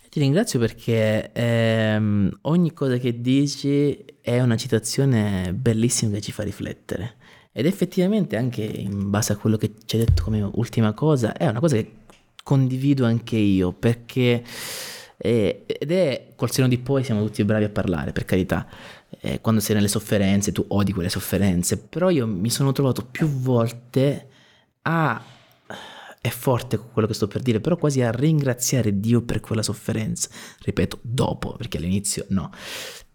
Ti 0.09 0.19
ringrazio 0.19 0.59
perché 0.59 1.31
ehm, 1.31 2.38
ogni 2.43 2.73
cosa 2.73 2.97
che 2.97 3.21
dici 3.21 4.02
è 4.21 4.40
una 4.40 4.57
citazione 4.57 5.52
bellissima 5.52 6.14
che 6.14 6.21
ci 6.23 6.33
fa 6.33 6.43
riflettere. 6.43 7.19
Ed 7.61 7.67
effettivamente 7.67 8.37
anche 8.37 8.62
in 8.62 9.11
base 9.11 9.33
a 9.33 9.37
quello 9.37 9.57
che 9.57 9.75
ci 9.85 9.97
hai 9.97 10.05
detto 10.05 10.23
come 10.23 10.40
ultima 10.55 10.93
cosa, 10.93 11.33
è 11.35 11.47
una 11.47 11.61
cosa 11.61 11.76
che 11.76 11.93
condivido 12.43 13.05
anche 13.05 13.37
io 13.37 13.73
perché 13.73 14.43
eh, 15.17 15.64
ed 15.67 15.93
è 15.93 16.29
col 16.35 16.50
seno 16.50 16.69
di 16.69 16.79
poi 16.79 17.05
siamo 17.05 17.23
tutti 17.25 17.45
bravi 17.45 17.64
a 17.64 17.69
parlare 17.69 18.12
per 18.12 18.25
carità 18.25 18.67
eh, 19.21 19.43
quando 19.43 19.61
sei 19.61 19.76
nelle 19.76 19.88
sofferenze 19.88 20.50
tu 20.50 20.64
odi 20.69 20.95
quelle 20.95 21.11
sofferenze 21.11 21.76
però 21.76 22.09
io 22.09 22.26
mi 22.26 22.49
sono 22.49 22.73
trovato 22.73 23.05
più 23.05 23.26
volte 23.29 24.29
a 24.83 25.23
è 26.23 26.29
forte 26.29 26.79
quello 26.79 27.09
che 27.09 27.14
sto 27.14 27.26
per 27.29 27.40
dire, 27.40 27.61
però 27.61 27.76
quasi 27.76 28.02
a 28.02 28.11
ringraziare 28.11 29.00
Dio 29.00 29.23
per 29.23 29.40
quella 29.40 29.62
sofferenza. 29.62 30.29
Ripeto, 30.61 30.99
dopo, 31.00 31.57
perché 31.57 31.79
all'inizio 31.79 32.26
no. 32.29 32.50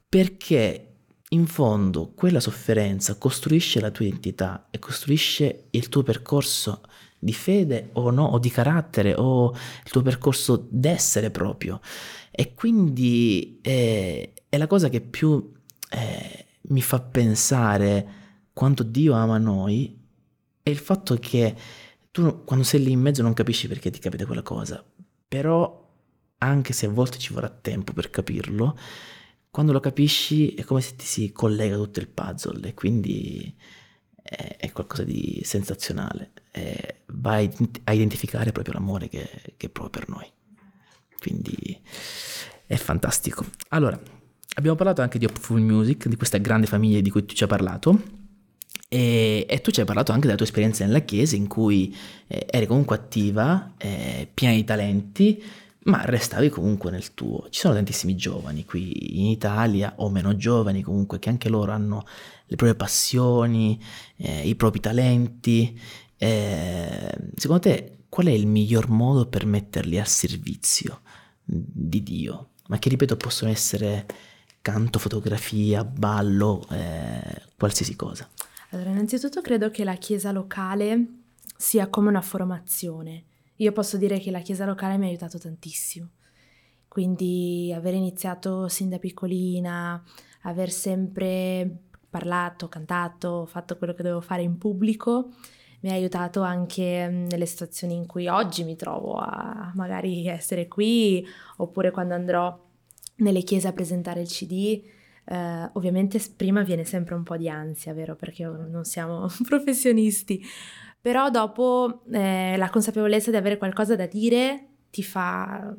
Perché 0.10 0.85
in 1.30 1.48
fondo 1.48 2.12
quella 2.14 2.40
sofferenza 2.40 3.18
costruisce 3.18 3.80
la 3.80 3.92
tua 3.92 4.06
identità 4.06 4.68
e 4.70 4.80
costruisce 4.80 5.68
il 5.72 5.90
tuo 5.90 6.04
percorso 6.04 6.82
di 7.18 7.34
fede 7.34 7.90
o 7.94 8.12
no, 8.12 8.26
o 8.26 8.40
di 8.40 8.52
carattere, 8.52 9.16
o 9.16 9.52
il 9.52 9.92
tuo 9.92 10.04
percorso 10.04 10.68
d'essere 10.70 11.32
proprio. 11.32 11.80
E 12.30 12.54
quindi 12.54 13.60
eh, 13.62 14.34
è 14.48 14.58
la 14.58 14.68
cosa 14.68 14.90
che 14.90 15.02
più 15.02 15.52
eh, 15.90 16.46
mi 16.70 16.82
fa 16.82 17.00
pensare 17.00 18.24
quanto 18.54 18.84
Dio 18.84 19.14
ama 19.14 19.38
noi 19.38 20.00
è 20.62 20.70
il 20.70 20.78
fatto 20.78 21.16
che 21.16 21.56
tu 22.12 22.44
quando 22.44 22.64
sei 22.64 22.84
lì 22.84 22.92
in 22.92 23.02
mezzo 23.02 23.22
non 23.22 23.34
capisci 23.34 23.68
perché 23.68 23.90
ti 23.90 24.00
capita 24.00 24.26
quella 24.26 24.42
cosa, 24.42 24.84
però 25.28 25.84
anche 26.38 26.74
se 26.74 26.86
a 26.86 26.90
volte 26.90 27.18
ci 27.18 27.34
vorrà 27.34 27.50
tempo 27.50 27.94
per 27.94 28.10
capirlo, 28.10 28.78
quando 29.56 29.72
lo 29.72 29.80
capisci 29.80 30.54
è 30.54 30.66
come 30.66 30.82
se 30.82 30.98
ti 30.98 31.06
si 31.06 31.32
collega 31.32 31.78
tutto 31.78 32.02
il 32.02 32.10
puzzle 32.10 32.68
e 32.68 32.74
quindi 32.74 33.56
è, 34.22 34.58
è 34.60 34.72
qualcosa 34.74 35.06
di 35.06 35.40
sensazionale. 35.46 36.32
E 36.52 37.04
vai 37.06 37.50
a 37.86 37.94
identificare 37.94 38.52
proprio 38.52 38.74
l'amore 38.74 39.08
che, 39.08 39.54
che 39.56 39.70
provo 39.70 39.90
per 39.90 40.10
noi. 40.10 40.30
Quindi 41.18 41.80
è 42.66 42.76
fantastico. 42.76 43.46
Allora, 43.70 43.98
abbiamo 44.56 44.76
parlato 44.76 45.02
anche 45.02 45.18
di 45.18 45.24
Hopeful 45.24 45.62
Music, 45.62 46.10
di 46.10 46.18
questa 46.18 46.38
grande 46.40 46.68
famiglia 46.68 47.00
di 47.00 47.10
cui 47.10 47.26
tu 47.26 47.34
ci 47.34 47.44
hai 47.44 47.50
parlato. 47.50 48.24
E, 48.90 49.46
e, 49.48 49.62
tu 49.62 49.72
ci 49.72 49.80
hai 49.80 49.86
parlato 49.86 50.12
anche 50.12 50.26
della 50.26 50.36
tua 50.36 50.48
esperienza 50.48 50.84
nella 50.84 51.00
chiesa 51.00 51.38
in 51.38 51.48
cui 51.48 51.96
eh, 52.28 52.46
eri 52.50 52.66
comunque 52.68 52.98
attiva, 52.98 53.76
eh, 53.78 54.30
piena 54.34 54.54
di 54.54 54.66
talenti, 54.66 55.42
ma 55.86 56.04
restavi 56.04 56.50
comunque 56.50 56.92
nel 56.92 57.14
tuo. 57.14 57.48
Ci 57.50 57.60
sono 57.60 57.74
tantissimi 57.74 58.16
giovani 58.16 58.66
qui 58.66 59.20
in 59.20 59.28
Italia, 59.28 59.94
o 59.98 60.10
meno 60.10 60.36
giovani 60.36 60.82
comunque, 60.82 61.20
che 61.20 61.30
anche 61.30 61.50
loro 61.50 61.72
hanno 61.72 62.06
le 62.46 62.56
proprie 62.56 62.76
passioni, 62.76 63.82
eh, 64.18 64.48
i 64.48 64.56
propri 64.56 64.80
talenti. 64.80 65.80
Eh, 66.18 67.18
secondo 67.36 67.62
te 67.62 67.98
qual 68.10 68.28
è 68.28 68.32
il 68.32 68.48
miglior 68.48 68.90
modo 68.90 69.28
per 69.28 69.46
metterli 69.46 70.00
al 70.00 70.08
servizio 70.08 71.02
di 71.44 72.02
Dio? 72.02 72.50
Ma 72.68 72.80
che 72.80 72.90
ripeto 72.90 73.18
possono 73.18 73.52
essere 73.52 74.06
canto, 74.62 74.98
fotografia, 74.98 75.84
ballo, 75.84 76.66
eh, 76.72 77.44
qualsiasi 77.58 77.96
cosa. 77.96 78.28
Allora, 78.72 78.90
innanzitutto 78.90 79.42
credo 79.42 79.70
che 79.70 79.84
la 79.84 79.96
chiesa 79.96 80.32
locale 80.32 81.06
sia 81.56 81.88
come 81.88 82.10
una 82.10 82.22
formazione 82.22 83.26
io 83.58 83.72
posso 83.72 83.98
dire 83.98 84.20
che 84.20 84.32
la 84.32 84.40
chiesa 84.40 84.66
locale 84.66 84.98
mi 84.98 85.06
ha 85.06 85.10
aiutato 85.10 85.38
tantissimo. 85.38 86.10
Quindi 86.88 87.74
aver 87.76 87.94
iniziato 87.94 88.68
sin 88.68 88.90
da 88.90 89.00
piccolina, 89.00 90.02
aver 90.44 90.72
sempre 90.72 91.84
parlato, 92.10 92.70
cantato, 92.70 93.46
fatto 93.46 93.78
quello 93.78 93.94
che 93.94 94.04
dovevo 94.04 94.22
fare 94.22 94.42
in 94.44 94.58
pubblico, 94.58 95.32
mi 95.82 95.92
ha 95.92 95.94
aiutato 95.94 96.42
anche 96.42 97.08
mm, 97.10 97.26
nelle 97.28 97.46
situazioni 97.46 97.96
in 97.96 98.06
cui 98.08 98.28
oggi 98.28 98.64
mi 98.64 98.76
trovo 98.76 99.16
a 99.16 99.72
magari 99.76 100.26
essere 100.28 100.68
qui, 100.68 101.26
oppure 101.58 101.92
quando 101.92 102.14
andrò 102.14 102.58
nelle 103.18 103.44
chiese 103.44 103.68
a 103.68 103.74
presentare 103.74 104.22
il 104.22 104.28
CD. 104.28 104.82
Uh, 105.26 105.68
ovviamente 105.74 106.22
prima 106.36 106.62
viene 106.62 106.84
sempre 106.84 107.16
un 107.16 107.24
po' 107.24 107.36
di 107.36 107.50
ansia, 107.50 107.94
vero? 107.94 108.16
Perché 108.16 108.46
non 108.46 108.86
siamo 108.86 109.28
professionisti, 109.46 110.42
però 111.06 111.30
dopo 111.30 112.02
eh, 112.12 112.58
la 112.58 112.72
consapevolezza 112.72 113.30
di 113.30 113.38
avere 113.38 113.60
qualcosa 113.60 113.96
da 113.96 114.08
dire 114.08 114.70
ti 114.90 115.04
fa, 115.04 115.72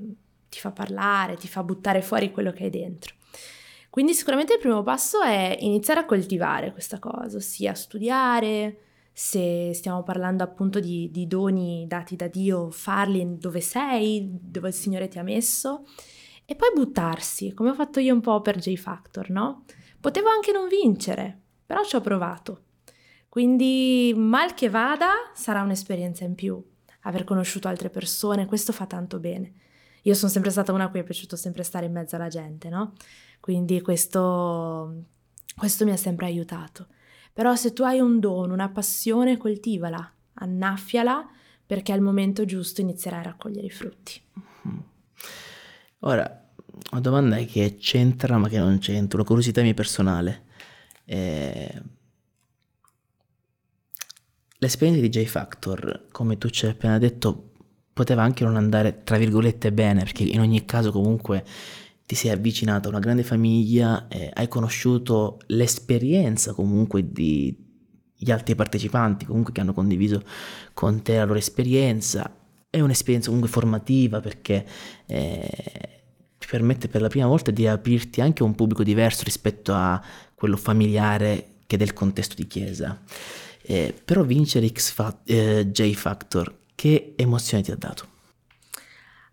ti 0.49 0.61
fa 0.61 0.71
parlare, 0.71 1.35
ti 1.35 1.49
fa 1.49 1.65
buttare 1.65 2.01
fuori 2.01 2.31
quello 2.31 2.53
che 2.53 2.63
hai 2.63 2.71
dentro. 2.71 3.13
Quindi 3.91 4.15
sicuramente 4.15 4.53
il 4.53 4.61
primo 4.61 4.85
passo 4.85 5.23
è 5.23 5.57
iniziare 5.63 5.99
a 5.99 6.05
coltivare 6.05 6.71
questa 6.71 7.01
cosa, 7.01 7.39
ossia 7.39 7.75
studiare, 7.75 8.79
se 9.13 9.73
stiamo 9.75 10.05
parlando 10.05 10.45
appunto 10.45 10.79
di, 10.79 11.11
di, 11.11 11.27
doni 11.27 11.87
dati 11.89 12.15
da 12.15 12.29
Dio, 12.29 12.71
farli 12.71 13.37
dove 13.37 13.61
sei, 13.61 14.29
dove 14.31 14.69
il 14.69 14.75
Signore 14.75 15.09
ti 15.09 15.19
ha 15.19 15.25
messo, 15.25 15.89
e 16.45 16.55
poi 16.55 16.69
buttarsi, 16.73 17.53
come 17.53 17.71
ho 17.71 17.75
fatto 17.75 17.99
io 17.99 18.15
un 18.15 18.21
po' 18.21 18.41
per 18.43 18.59
J 18.59 18.77
Factor, 18.77 19.31
no? 19.31 19.65
Potevo 20.01 20.29
anche 20.29 20.53
non 20.53 20.69
vincere, 20.69 21.37
però 21.67 21.83
ci 21.83 21.97
ho 21.97 22.01
provato. 22.01 22.66
Quindi 23.37 24.15
mal 24.17 24.55
che 24.55 24.71
vada 24.71 25.11
sarà 25.35 25.61
un'esperienza 25.61 26.25
in 26.25 26.35
più, 26.35 26.59
aver 27.01 27.25
conosciuto 27.25 27.69
altre 27.69 27.91
persone, 27.91 28.47
questo 28.47 28.73
fa 28.73 28.87
tanto 28.87 29.19
bene. 29.19 29.53
Io 30.05 30.15
sono 30.15 30.31
sempre 30.31 30.51
stata 30.51 30.73
una 30.73 30.85
a 30.85 30.89
cui 30.89 31.01
è 31.01 31.05
piaciuto 31.05 31.37
sempre 31.37 31.63
stare 31.63 31.85
in 31.85 31.93
mezzo 31.93 32.17
alla 32.17 32.29
gente, 32.29 32.71
no? 32.71 32.95
Quindi 33.39 33.83
questo, 33.83 35.05
questo 35.55 35.85
mi 35.85 35.91
ha 35.91 35.99
sempre 35.99 36.25
aiutato. 36.25 36.87
Però 37.35 37.55
se 37.57 37.75
tu 37.75 37.83
hai 37.83 38.01
un 38.01 38.21
dono, 38.21 38.55
una 38.55 38.71
passione, 38.71 39.37
coltivala, 39.37 40.15
annaffiala, 40.33 41.29
perché 41.67 41.93
al 41.93 42.01
momento 42.01 42.47
giusto 42.47 42.81
inizierai 42.81 43.21
a 43.21 43.25
raccogliere 43.25 43.67
i 43.67 43.71
frutti. 43.71 44.19
Mm-hmm. 44.67 44.79
Ora, 45.99 46.49
una 46.91 47.01
domanda 47.03 47.37
che 47.41 47.77
c'entra 47.79 48.39
ma 48.39 48.49
che 48.49 48.59
non 48.59 48.79
c'entra, 48.79 49.19
una 49.19 49.27
curiosità 49.27 49.61
mia 49.61 49.75
personale. 49.75 50.45
Eh, 51.05 51.83
L'esperienza 54.67 55.01
di 55.01 55.09
J 55.09 55.25
Factor, 55.27 56.07
come 56.11 56.39
tu 56.39 56.51
ci 56.51 56.65
hai 56.65 56.73
appena 56.73 56.99
detto, 56.99 57.53
poteva 57.93 58.25
anche 58.25 58.43
non 58.43 58.57
andare 58.57 59.05
tra 59.05 59.17
virgolette 59.17 59.73
bene, 59.73 60.03
perché 60.03 60.25
in 60.25 60.41
ogni 60.41 60.65
caso 60.65 60.91
comunque 60.91 61.45
ti 62.05 62.17
sei 62.17 62.33
avvicinato 62.33 62.89
a 62.89 62.91
una 62.91 62.99
grande 62.99 63.23
famiglia, 63.23 64.09
eh, 64.09 64.29
hai 64.35 64.49
conosciuto 64.49 65.39
l'esperienza 65.47 66.53
comunque 66.53 67.13
di 67.13 67.57
gli 68.19 68.31
altri 68.33 68.57
partecipanti 68.57 69.25
comunque 69.25 69.53
che 69.53 69.61
hanno 69.61 69.73
condiviso 69.73 70.23
con 70.75 71.01
te 71.01 71.15
la 71.17 71.25
loro 71.25 71.39
esperienza. 71.39 72.29
È 72.69 72.81
un'esperienza 72.81 73.29
comunque 73.29 73.53
formativa 73.53 74.19
perché 74.19 74.67
eh, 75.07 75.49
ti 76.39 76.47
permette 76.51 76.89
per 76.89 77.03
la 77.03 77.09
prima 77.09 77.29
volta 77.29 77.53
di 77.53 77.69
aprirti 77.69 78.21
anche 78.21 78.43
a 78.43 78.47
un 78.47 78.57
pubblico 78.57 78.83
diverso 78.83 79.23
rispetto 79.23 79.73
a 79.73 80.03
quello 80.35 80.57
familiare 80.57 81.51
che 81.67 81.77
è 81.77 81.79
del 81.79 81.93
contesto 81.93 82.35
di 82.35 82.49
chiesa. 82.49 83.01
Eh, 83.69 83.93
però 84.05 84.23
vincere 84.23 84.69
X 84.69 84.93
fa- 84.93 85.19
eh, 85.25 85.69
J 85.71 85.93
Factor, 85.95 86.57
che 86.77 87.15
emozione 87.17 87.65
ti 87.65 87.73
ha 87.73 87.77
dato? 87.77 88.07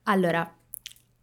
Allora, 0.04 0.52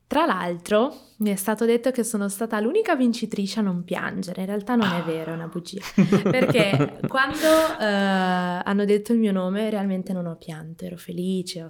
tra 0.06 0.26
l'altro 0.26 0.92
mi 1.18 1.30
è 1.30 1.36
stato 1.36 1.64
detto 1.64 1.90
che 1.90 2.02
sono 2.02 2.28
stata 2.28 2.58
l'unica 2.60 2.96
vincitrice 2.96 3.60
a 3.60 3.62
non 3.62 3.84
piangere, 3.84 4.40
in 4.40 4.46
realtà 4.46 4.74
non 4.74 4.92
è 4.92 5.02
vero, 5.02 5.32
è 5.32 5.34
una 5.34 5.48
bugia, 5.48 5.82
perché 6.22 6.98
quando 7.06 7.46
uh, 7.46 8.62
hanno 8.64 8.84
detto 8.84 9.12
il 9.12 9.18
mio 9.18 9.32
nome 9.32 9.70
realmente 9.70 10.12
non 10.12 10.26
ho 10.26 10.36
pianto, 10.36 10.84
ero 10.84 10.96
felice, 10.96 11.62
ho, 11.62 11.68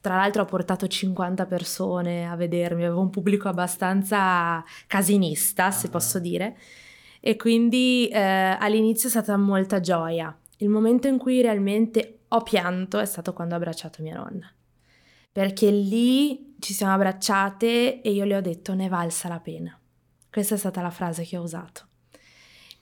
tra 0.00 0.16
l'altro 0.16 0.42
ho 0.42 0.46
portato 0.46 0.86
50 0.86 1.46
persone 1.46 2.26
a 2.26 2.36
vedermi, 2.36 2.84
avevo 2.84 3.00
un 3.00 3.10
pubblico 3.10 3.48
abbastanza 3.48 4.64
casinista, 4.86 5.70
se 5.70 5.88
posso 5.88 6.18
dire, 6.18 6.56
e 7.20 7.36
quindi 7.36 8.08
uh, 8.10 8.16
all'inizio 8.16 9.08
è 9.08 9.10
stata 9.10 9.36
molta 9.36 9.80
gioia, 9.80 10.34
il 10.58 10.68
momento 10.68 11.08
in 11.08 11.18
cui 11.18 11.40
realmente 11.40 12.20
ho 12.28 12.42
pianto 12.42 12.98
è 12.98 13.04
stato 13.04 13.32
quando 13.32 13.54
ho 13.54 13.56
abbracciato 13.58 14.02
mia 14.02 14.16
nonna. 14.16 14.50
Perché 15.30 15.70
lì 15.70 16.54
ci 16.58 16.72
siamo 16.72 16.94
abbracciate 16.94 18.00
e 18.00 18.10
io 18.10 18.24
le 18.24 18.36
ho 18.36 18.40
detto 18.40 18.74
ne 18.74 18.88
valsa 18.88 19.28
la 19.28 19.40
pena. 19.40 19.78
Questa 20.30 20.54
è 20.54 20.58
stata 20.58 20.80
la 20.80 20.90
frase 20.90 21.24
che 21.24 21.36
ho 21.36 21.42
usato. 21.42 21.86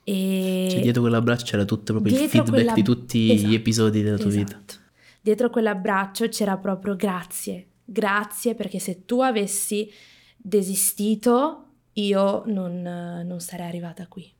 E 0.04 0.68
cioè, 0.70 0.80
dietro 0.80 1.00
quell'abbraccio 1.00 1.44
c'era 1.46 1.64
tutto 1.64 1.94
proprio 1.94 2.12
il 2.12 2.28
feedback 2.28 2.50
quella... 2.50 2.72
di 2.74 2.82
tutti 2.82 3.32
esatto, 3.32 3.48
gli 3.48 3.54
episodi 3.54 4.02
della 4.02 4.18
tua 4.18 4.28
esatto. 4.28 4.56
vita. 4.56 4.74
Dietro 5.20 5.50
quell'abbraccio 5.50 6.28
c'era 6.28 6.58
proprio 6.58 6.94
grazie, 6.94 7.68
grazie 7.84 8.54
perché 8.54 8.78
se 8.78 9.04
tu 9.06 9.20
avessi 9.20 9.90
desistito 10.36 11.68
io 11.94 12.42
non, 12.46 12.82
non 12.82 13.40
sarei 13.40 13.66
arrivata 13.66 14.06
qui. 14.06 14.30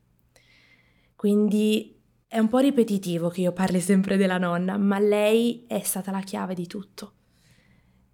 Quindi 1.16 1.93
è 2.35 2.40
un 2.40 2.49
po' 2.49 2.59
ripetitivo 2.59 3.29
che 3.29 3.42
io 3.42 3.53
parli 3.53 3.79
sempre 3.79 4.16
della 4.16 4.38
nonna, 4.38 4.77
ma 4.77 4.99
lei 4.99 5.66
è 5.68 5.79
stata 5.85 6.11
la 6.11 6.18
chiave 6.18 6.55
di 6.55 6.66
tutto. 6.66 7.12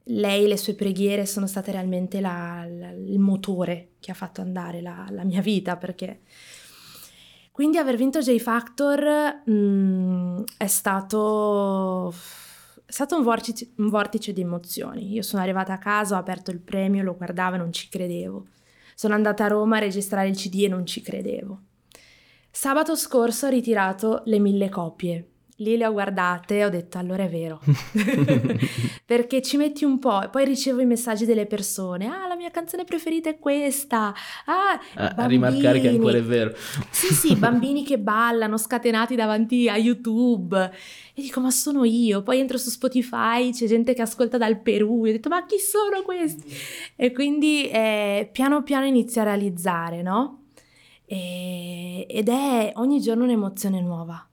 Lei, 0.04 0.46
le 0.46 0.58
sue 0.58 0.74
preghiere 0.74 1.24
sono 1.24 1.46
state 1.46 1.72
realmente 1.72 2.20
la, 2.20 2.66
la, 2.68 2.90
il 2.90 3.18
motore 3.18 3.92
che 3.98 4.10
ha 4.10 4.14
fatto 4.14 4.42
andare 4.42 4.82
la, 4.82 5.06
la, 5.08 5.24
mia 5.24 5.40
vita, 5.40 5.78
perché... 5.78 6.20
Quindi 7.50 7.78
aver 7.78 7.96
vinto 7.96 8.18
J 8.18 8.36
Factor 8.36 9.40
mh, 9.42 9.52
mm, 9.52 10.42
è 10.58 10.66
stato, 10.66 12.10
è 12.10 12.92
stato 12.92 13.16
un, 13.16 13.22
vortice, 13.22 13.70
un 13.76 13.88
vortice 13.88 14.34
di 14.34 14.42
emozioni. 14.42 15.10
Io 15.14 15.22
sono 15.22 15.40
arrivata 15.40 15.72
a 15.72 15.78
casa, 15.78 16.16
ho 16.16 16.18
aperto 16.18 16.50
il 16.50 16.60
premio, 16.60 17.02
lo 17.02 17.16
guardavo 17.16 17.54
e 17.54 17.58
non 17.58 17.72
ci 17.72 17.88
credevo. 17.88 18.48
Sono 18.94 19.14
andata 19.14 19.46
a 19.46 19.48
Roma 19.48 19.78
a 19.78 19.80
registrare 19.80 20.28
il 20.28 20.36
CD 20.36 20.64
e 20.64 20.68
non 20.68 20.84
ci 20.84 21.00
credevo. 21.00 21.62
Sabato 22.52 22.96
scorso 22.96 23.46
ho 23.46 23.50
ritirato 23.50 24.22
le 24.24 24.38
mille 24.40 24.68
copie. 24.68 25.24
Lì 25.60 25.76
le 25.76 25.86
ho 25.86 25.92
guardate 25.92 26.56
e 26.56 26.64
ho 26.64 26.70
detto 26.70 26.96
allora 26.96 27.24
è 27.24 27.28
vero. 27.28 27.60
Perché 29.04 29.42
ci 29.42 29.58
metti 29.58 29.84
un 29.84 29.98
po' 29.98 30.22
e 30.22 30.28
poi 30.28 30.46
ricevo 30.46 30.80
i 30.80 30.86
messaggi 30.86 31.26
delle 31.26 31.44
persone. 31.44 32.06
Ah, 32.06 32.26
la 32.26 32.34
mia 32.34 32.50
canzone 32.50 32.84
preferita 32.84 33.28
è 33.28 33.38
questa. 33.38 34.14
Ah, 34.46 34.80
a, 34.94 35.14
a 35.16 35.26
rimarcare 35.26 35.80
che 35.80 35.88
ancora 35.88 36.16
è 36.16 36.22
vero. 36.22 36.54
sì, 36.90 37.12
sì, 37.12 37.36
bambini 37.38 37.84
che 37.84 37.98
ballano 37.98 38.56
scatenati 38.56 39.14
davanti 39.14 39.68
a 39.68 39.76
YouTube. 39.76 40.58
E 41.14 41.20
dico, 41.20 41.40
ma 41.40 41.50
sono 41.50 41.84
io. 41.84 42.22
Poi 42.22 42.38
entro 42.38 42.56
su 42.56 42.70
Spotify, 42.70 43.52
c'è 43.52 43.66
gente 43.66 43.92
che 43.92 44.00
ascolta 44.00 44.38
dal 44.38 44.60
Perù. 44.60 45.04
E 45.04 45.10
ho 45.10 45.12
detto, 45.12 45.28
ma 45.28 45.44
chi 45.44 45.58
sono 45.58 46.02
questi? 46.02 46.56
E 46.96 47.12
quindi 47.12 47.68
eh, 47.68 48.30
piano 48.32 48.62
piano 48.62 48.86
inizio 48.86 49.20
a 49.20 49.24
realizzare, 49.24 50.00
no? 50.00 50.39
E, 51.12 52.06
ed 52.08 52.28
è 52.28 52.70
ogni 52.76 53.00
giorno 53.00 53.24
un'emozione 53.24 53.80
nuova. 53.80 54.24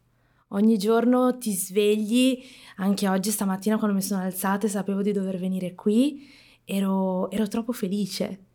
Ogni 0.50 0.78
giorno 0.78 1.40
ti 1.40 1.52
svegli, 1.54 2.40
anche 2.76 3.10
oggi 3.10 3.32
stamattina 3.32 3.80
quando 3.80 3.96
mi 3.96 4.04
sono 4.04 4.22
alzata 4.22 4.68
e 4.68 4.70
sapevo 4.70 5.02
di 5.02 5.12
dover 5.12 5.40
venire 5.40 5.74
qui, 5.74 6.30
ero, 6.66 7.32
ero 7.32 7.48
troppo 7.48 7.72
felice. 7.72 8.46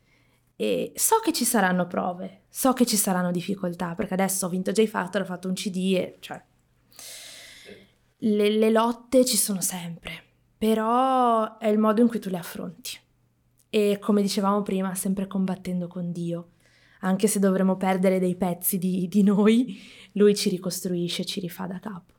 E 0.55 0.93
so 0.95 1.17
che 1.19 1.33
ci 1.33 1.45
saranno 1.45 1.89
prove, 1.89 2.43
so 2.49 2.73
che 2.75 2.87
ci 2.87 2.97
saranno 2.97 3.33
difficoltà, 3.33 3.97
perché 3.97 4.15
adesso 4.15 4.47
ho 4.47 4.49
vinto 4.49 4.71
J 4.71 4.87
Factor, 4.87 5.23
ho 5.23 5.25
fatto 5.25 5.49
un 5.49 5.55
CD 5.55 5.95
e 5.97 6.19
cioè 6.21 6.41
le, 8.19 8.51
le 8.51 8.71
lotte 8.71 9.25
ci 9.25 9.37
sono 9.37 9.61
sempre, 9.61 10.23
però 10.57 11.59
è 11.59 11.67
il 11.67 11.79
modo 11.79 12.01
in 12.01 12.07
cui 12.07 12.21
tu 12.21 12.31
le 12.31 12.39
affronti. 12.39 12.97
E 13.69 13.99
come 13.99 14.23
dicevamo 14.23 14.63
prima, 14.63 14.95
sempre 14.95 15.27
combattendo 15.27 15.89
con 15.89 16.13
Dio. 16.13 16.52
Anche 17.05 17.29
se 17.29 17.38
dovremo 17.38 17.77
perdere 17.77 18.19
dei 18.19 18.37
pezzi 18.37 18.79
di, 18.79 19.07
di 19.09 19.23
noi, 19.23 19.79
lui 20.12 20.35
ci 20.35 20.49
ricostruisce, 20.49 21.25
ci 21.25 21.41
rifà 21.41 21.67
da 21.67 21.79
capo. 21.79 22.12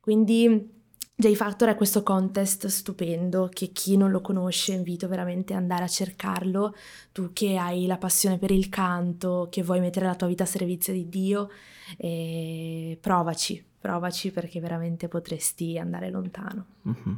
Quindi 0.00 0.72
J 1.16 1.32
Factor 1.34 1.68
è 1.68 1.76
questo 1.76 2.02
contest 2.02 2.66
stupendo 2.66 3.48
che 3.52 3.68
chi 3.68 3.96
non 3.96 4.10
lo 4.10 4.20
conosce 4.20 4.72
invito 4.72 5.06
veramente 5.06 5.54
ad 5.54 5.60
andare 5.60 5.84
a 5.84 5.88
cercarlo. 5.88 6.74
Tu 7.12 7.32
che 7.32 7.56
hai 7.56 7.86
la 7.86 7.98
passione 7.98 8.38
per 8.38 8.50
il 8.50 8.68
canto, 8.68 9.46
che 9.50 9.62
vuoi 9.62 9.78
mettere 9.78 10.06
la 10.06 10.16
tua 10.16 10.26
vita 10.26 10.42
a 10.42 10.46
servizio 10.46 10.92
di 10.92 11.08
Dio, 11.08 11.50
eh, 11.96 12.98
provaci, 13.00 13.64
provaci 13.78 14.32
perché 14.32 14.58
veramente 14.58 15.06
potresti 15.06 15.78
andare 15.78 16.10
lontano. 16.10 16.66
Mm-hmm. 16.88 17.16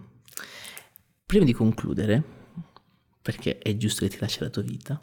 Prima 1.25 1.45
di 1.47 1.55
concludere, 1.55 2.23
perché 3.23 3.57
è 3.59 3.75
giusto 3.79 4.05
che 4.05 4.11
ti 4.11 4.19
lasci 4.21 4.41
la 4.41 4.51
tua 4.51 4.63
vita, 4.63 5.01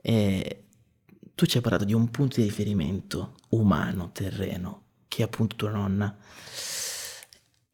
eh, 0.00 0.63
tu 1.34 1.46
ci 1.46 1.56
hai 1.56 1.62
parlato 1.62 1.84
di 1.84 1.92
un 1.92 2.10
punto 2.10 2.36
di 2.36 2.44
riferimento 2.44 3.34
umano, 3.50 4.10
terreno, 4.12 4.82
che 5.08 5.22
è 5.22 5.24
appunto 5.24 5.56
tua 5.56 5.70
nonna. 5.70 6.16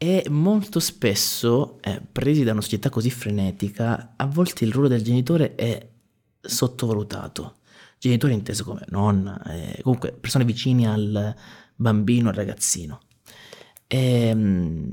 E 0.02 0.26
molto 0.30 0.80
spesso, 0.80 1.78
eh, 1.82 2.00
presi 2.00 2.42
da 2.42 2.52
una 2.52 2.62
società 2.62 2.88
così 2.88 3.10
frenetica, 3.10 4.14
a 4.16 4.26
volte 4.26 4.64
il 4.64 4.72
ruolo 4.72 4.88
del 4.88 5.02
genitore 5.02 5.54
è 5.54 5.88
sottovalutato. 6.40 7.56
Genitore 7.98 8.32
inteso 8.32 8.64
come 8.64 8.84
nonna, 8.88 9.42
eh, 9.42 9.80
comunque 9.82 10.12
persone 10.12 10.44
vicine 10.46 10.88
al, 10.88 11.34
bambino 11.80 12.28
al 12.28 12.34
ragazzino. 12.34 13.00
E, 13.86 13.98
ehm, 13.98 14.92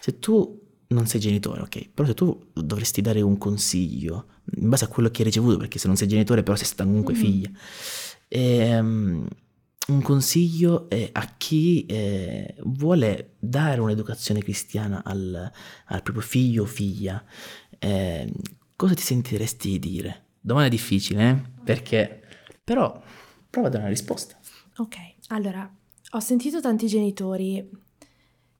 se 0.00 0.18
tu 0.18 0.60
non 0.88 1.06
sei 1.06 1.20
genitore, 1.20 1.62
ok, 1.62 1.90
però 1.90 2.08
se 2.08 2.14
tu 2.14 2.50
dovresti 2.52 3.00
dare 3.00 3.20
un 3.20 3.38
consiglio 3.38 4.26
in 4.56 4.68
base 4.68 4.84
a 4.84 4.88
quello 4.88 5.10
che 5.10 5.18
hai 5.22 5.28
ricevuto, 5.28 5.56
perché 5.56 5.78
se 5.78 5.86
non 5.86 5.96
sei 5.96 6.08
genitore, 6.08 6.42
però 6.42 6.56
sei 6.56 6.66
stata 6.66 6.84
comunque 6.84 7.14
mm-hmm. 7.14 7.22
figlia, 7.22 7.50
e, 8.28 8.78
um, 8.78 9.26
un 9.88 10.00
consiglio 10.00 10.88
è 10.88 11.08
a 11.12 11.34
chi 11.36 11.86
eh, 11.86 12.54
vuole 12.60 13.34
dare 13.38 13.80
un'educazione 13.80 14.40
cristiana 14.40 15.02
al, 15.04 15.50
al 15.86 16.02
proprio 16.02 16.22
figlio 16.22 16.62
o 16.62 16.66
figlia, 16.66 17.22
eh, 17.78 18.32
cosa 18.76 18.94
ti 18.94 19.02
sentiresti 19.02 19.70
di 19.70 19.78
dire? 19.78 20.24
Domanda 20.40 20.68
difficile, 20.68 21.30
eh? 21.30 21.62
Perché, 21.64 22.22
però, 22.62 23.00
prova 23.50 23.68
a 23.68 23.70
dare 23.70 23.84
una 23.84 23.92
risposta. 23.92 24.38
Ok. 24.76 24.96
Allora, 25.28 25.68
ho 26.10 26.20
sentito 26.20 26.60
tanti 26.60 26.86
genitori, 26.86 27.68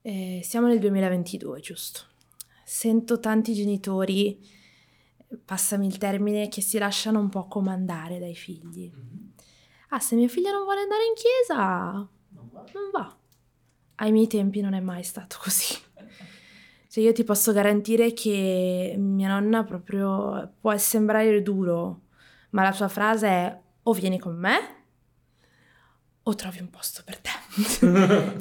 eh, 0.03 0.40
siamo 0.42 0.66
nel 0.66 0.79
2022, 0.79 1.61
giusto? 1.61 2.01
Sento 2.64 3.21
tanti 3.21 3.55
genitori, 3.55 4.38
passami 5.45 5.87
il 5.87 5.99
termine, 5.99 6.49
che 6.49 6.61
si 6.61 6.79
lasciano 6.79 7.18
un 7.18 7.29
po' 7.29 7.47
comandare 7.47 8.18
dai 8.18 8.35
figli. 8.35 8.90
Ah, 9.88 10.01
se 10.01 10.14
mio 10.14 10.29
figlio 10.29 10.51
non 10.51 10.64
vuole 10.64 10.81
andare 10.81 11.03
in 11.05 11.14
chiesa, 11.14 12.09
non 12.73 12.90
va. 12.92 13.16
Ai 13.97 14.12
miei 14.12 14.27
tempi 14.27 14.61
non 14.61 14.75
è 14.75 14.81
mai 14.81 15.03
stato 15.03 15.37
così. 15.40 15.75
Cioè 16.92 17.03
io 17.03 17.12
ti 17.14 17.25
posso 17.25 17.53
garantire 17.53 18.12
che 18.12 18.95
mia 18.99 19.29
nonna 19.29 19.64
proprio 19.64 20.53
può 20.61 20.77
sembrare 20.77 21.40
duro, 21.40 22.03
ma 22.51 22.62
la 22.62 22.73
sua 22.73 22.88
frase 22.88 23.27
è 23.27 23.61
o 23.85 23.92
vieni 23.95 24.18
con 24.18 24.37
me 24.37 24.83
o 26.25 26.35
trovi 26.35 26.61
un 26.61 26.71
posto 26.71 27.03
per 27.05 27.18
te. 27.18 27.31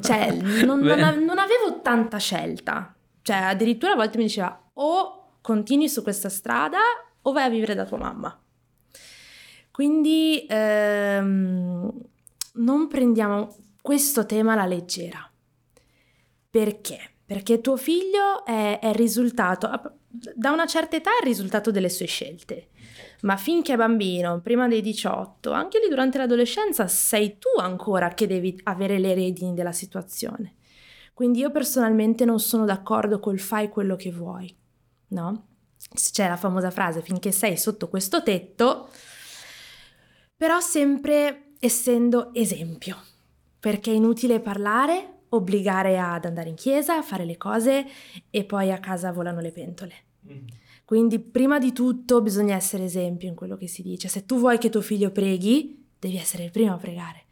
cioè, 0.02 0.32
non, 0.32 0.80
non, 0.80 1.24
non, 1.24 1.38
avevo 1.38 1.80
tanta 1.82 2.18
scelta. 2.18 2.94
Cioè, 3.22 3.36
addirittura 3.36 3.92
a 3.92 3.96
volte 3.96 4.18
mi 4.18 4.24
diceva 4.24 4.70
o 4.74 5.21
continui 5.42 5.90
su 5.90 6.02
questa 6.02 6.30
strada 6.30 6.78
o 7.20 7.32
vai 7.32 7.44
a 7.44 7.50
vivere 7.50 7.74
da 7.74 7.84
tua 7.84 7.98
mamma. 7.98 8.40
Quindi 9.70 10.46
ehm, 10.48 11.92
non 12.54 12.88
prendiamo 12.88 13.54
questo 13.82 14.24
tema 14.24 14.52
alla 14.52 14.64
leggera. 14.64 15.30
Perché? 16.48 16.98
Perché 17.26 17.60
tuo 17.60 17.76
figlio 17.76 18.44
è, 18.46 18.78
è 18.80 18.88
il 18.88 18.94
risultato, 18.94 19.98
da 20.08 20.50
una 20.50 20.66
certa 20.66 20.96
età 20.96 21.10
è 21.10 21.20
il 21.20 21.26
risultato 21.26 21.70
delle 21.70 21.90
sue 21.90 22.06
scelte 22.06 22.68
ma 23.22 23.36
finché 23.36 23.74
è 23.74 23.76
bambino, 23.76 24.40
prima 24.40 24.68
dei 24.68 24.80
18, 24.80 25.50
anche 25.52 25.78
lì 25.78 25.88
durante 25.88 26.18
l'adolescenza, 26.18 26.86
sei 26.88 27.38
tu 27.38 27.60
ancora 27.60 28.08
che 28.14 28.26
devi 28.26 28.58
avere 28.64 28.98
le 28.98 29.14
redini 29.14 29.54
della 29.54 29.72
situazione. 29.72 30.56
Quindi 31.14 31.40
io 31.40 31.50
personalmente 31.50 32.24
non 32.24 32.40
sono 32.40 32.64
d'accordo 32.64 33.20
col 33.20 33.38
fai 33.38 33.68
quello 33.68 33.96
che 33.96 34.10
vuoi, 34.10 34.54
no? 35.12 35.46
C'è 35.94 36.28
la 36.28 36.36
famosa 36.36 36.70
frase 36.70 37.02
finché 37.02 37.32
sei 37.32 37.56
sotto 37.56 37.88
questo 37.88 38.22
tetto, 38.22 38.88
però 40.36 40.60
sempre 40.60 41.52
essendo 41.58 42.32
esempio, 42.34 42.96
perché 43.60 43.90
è 43.90 43.94
inutile 43.94 44.40
parlare, 44.40 45.20
obbligare 45.30 45.98
ad 45.98 46.24
andare 46.24 46.48
in 46.48 46.56
chiesa, 46.56 46.96
a 46.96 47.02
fare 47.02 47.24
le 47.24 47.36
cose 47.36 47.86
e 48.30 48.44
poi 48.44 48.72
a 48.72 48.78
casa 48.78 49.12
volano 49.12 49.40
le 49.40 49.52
pentole. 49.52 49.94
Mm. 50.30 50.46
Quindi 50.84 51.20
prima 51.20 51.58
di 51.58 51.72
tutto 51.72 52.20
bisogna 52.20 52.54
essere 52.54 52.84
esempio 52.84 53.28
in 53.28 53.34
quello 53.34 53.56
che 53.56 53.66
si 53.66 53.82
dice. 53.82 54.08
Se 54.08 54.26
tu 54.26 54.38
vuoi 54.38 54.58
che 54.58 54.68
tuo 54.68 54.82
figlio 54.82 55.10
preghi, 55.10 55.86
devi 55.98 56.16
essere 56.16 56.44
il 56.44 56.50
primo 56.50 56.74
a 56.74 56.76
pregare. 56.76 57.24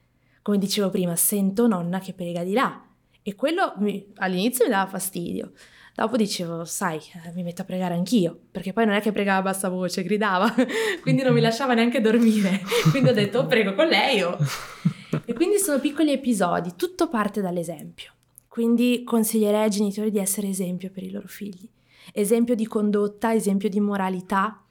Come 0.42 0.56
dicevo 0.56 0.88
prima, 0.88 1.14
sento 1.16 1.66
nonna 1.66 1.98
che 1.98 2.14
prega 2.14 2.42
di 2.42 2.52
là. 2.52 2.82
E 3.22 3.34
quello 3.34 3.74
mi, 3.78 4.12
all'inizio 4.16 4.64
mi 4.64 4.70
dava 4.70 4.88
fastidio. 4.88 5.52
Dopo 6.00 6.16
dicevo, 6.16 6.64
sai, 6.64 6.96
eh, 6.96 7.32
mi 7.34 7.42
metto 7.42 7.60
a 7.60 7.66
pregare 7.66 7.92
anch'io, 7.92 8.38
perché 8.50 8.72
poi 8.72 8.86
non 8.86 8.94
è 8.94 9.02
che 9.02 9.12
pregava 9.12 9.40
a 9.40 9.42
bassa 9.42 9.68
voce, 9.68 10.02
gridava, 10.02 10.50
quindi 11.02 11.22
non 11.22 11.34
mi 11.34 11.42
lasciava 11.42 11.74
neanche 11.74 12.00
dormire. 12.00 12.62
Quindi 12.90 13.10
ho 13.10 13.12
detto, 13.12 13.40
oh, 13.40 13.46
prego 13.46 13.74
con 13.74 13.86
lei. 13.86 14.22
Oh. 14.22 14.38
E 15.26 15.34
quindi 15.34 15.58
sono 15.58 15.78
piccoli 15.78 16.10
episodi, 16.12 16.72
tutto 16.74 17.10
parte 17.10 17.42
dall'esempio. 17.42 18.12
Quindi 18.48 19.02
consiglierei 19.04 19.64
ai 19.64 19.68
genitori 19.70 20.10
di 20.10 20.18
essere 20.18 20.48
esempio 20.48 20.90
per 20.90 21.02
i 21.02 21.10
loro 21.10 21.28
figli 21.28 21.68
esempio 22.12 22.54
di 22.54 22.66
condotta, 22.66 23.34
esempio 23.34 23.68
di 23.68 23.78
moralità 23.78 24.64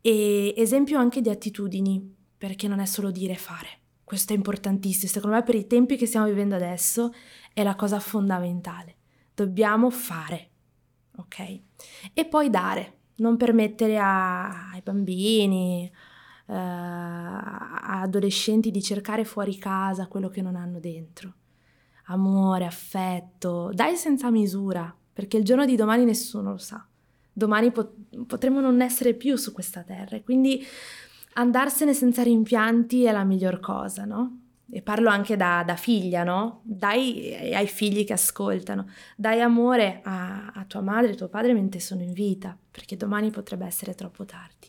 e 0.00 0.54
esempio 0.56 0.98
anche 0.98 1.20
di 1.20 1.28
attitudini, 1.28 2.14
perché 2.38 2.68
non 2.68 2.78
è 2.78 2.86
solo 2.86 3.10
dire 3.10 3.32
e 3.32 3.36
fare. 3.36 3.68
Questo 4.04 4.32
è 4.32 4.36
importantissimo, 4.36 5.10
secondo 5.10 5.36
me 5.36 5.42
per 5.42 5.56
i 5.56 5.66
tempi 5.66 5.96
che 5.96 6.06
stiamo 6.06 6.26
vivendo 6.26 6.54
adesso 6.54 7.12
è 7.52 7.64
la 7.64 7.74
cosa 7.74 7.98
fondamentale. 7.98 8.95
Dobbiamo 9.36 9.90
fare, 9.90 10.48
ok? 11.16 11.60
E 12.14 12.24
poi 12.24 12.48
dare, 12.48 13.00
non 13.16 13.36
permettere 13.36 13.98
a, 13.98 14.70
ai 14.70 14.80
bambini, 14.82 15.92
uh, 16.46 16.52
a 16.54 18.00
adolescenti 18.00 18.70
di 18.70 18.80
cercare 18.80 19.26
fuori 19.26 19.58
casa 19.58 20.06
quello 20.06 20.30
che 20.30 20.40
non 20.40 20.56
hanno 20.56 20.80
dentro. 20.80 21.34
Amore, 22.04 22.64
affetto, 22.64 23.72
dai 23.74 23.96
senza 23.96 24.30
misura, 24.30 24.96
perché 25.12 25.36
il 25.36 25.44
giorno 25.44 25.66
di 25.66 25.76
domani 25.76 26.06
nessuno 26.06 26.52
lo 26.52 26.58
sa. 26.58 26.82
Domani 27.30 27.72
pot- 27.72 28.24
potremo 28.24 28.60
non 28.60 28.80
essere 28.80 29.12
più 29.12 29.36
su 29.36 29.52
questa 29.52 29.82
terra 29.82 30.16
e 30.16 30.22
quindi 30.22 30.64
andarsene 31.34 31.92
senza 31.92 32.22
rimpianti 32.22 33.04
è 33.04 33.12
la 33.12 33.24
miglior 33.24 33.60
cosa, 33.60 34.06
no? 34.06 34.44
E 34.68 34.82
parlo 34.82 35.08
anche 35.08 35.36
da, 35.36 35.62
da 35.64 35.76
figlia, 35.76 36.24
no? 36.24 36.60
Dai 36.64 37.52
ai 37.54 37.68
figli 37.68 38.04
che 38.04 38.12
ascoltano, 38.14 38.88
dai 39.16 39.40
amore 39.40 40.00
a, 40.02 40.48
a 40.48 40.64
tua 40.64 40.80
madre 40.80 41.12
e 41.12 41.14
tuo 41.14 41.28
padre 41.28 41.52
mentre 41.54 41.78
sono 41.80 42.02
in 42.02 42.12
vita, 42.12 42.56
perché 42.70 42.96
domani 42.96 43.30
potrebbe 43.30 43.64
essere 43.64 43.94
troppo 43.94 44.24
tardi. 44.24 44.68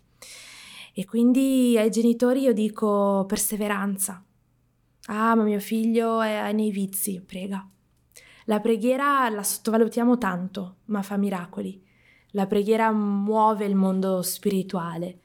E 0.93 1.05
quindi 1.05 1.75
ai 1.77 1.89
genitori 1.89 2.41
io 2.41 2.53
dico 2.53 3.25
perseveranza. 3.27 4.23
Ah, 5.07 5.35
ma 5.35 5.43
mio 5.43 5.59
figlio 5.59 6.21
è 6.21 6.51
nei 6.51 6.69
vizi, 6.69 7.21
prega, 7.21 7.67
la 8.49 8.61
preghiera 8.61 9.27
la 9.29 9.43
sottovalutiamo 9.43 10.17
tanto, 10.17 10.77
ma 10.85 11.01
fa 11.01 11.17
miracoli. 11.17 11.83
La 12.31 12.47
preghiera 12.47 12.91
muove 12.93 13.65
il 13.65 13.75
mondo 13.75 14.21
spirituale. 14.21 15.19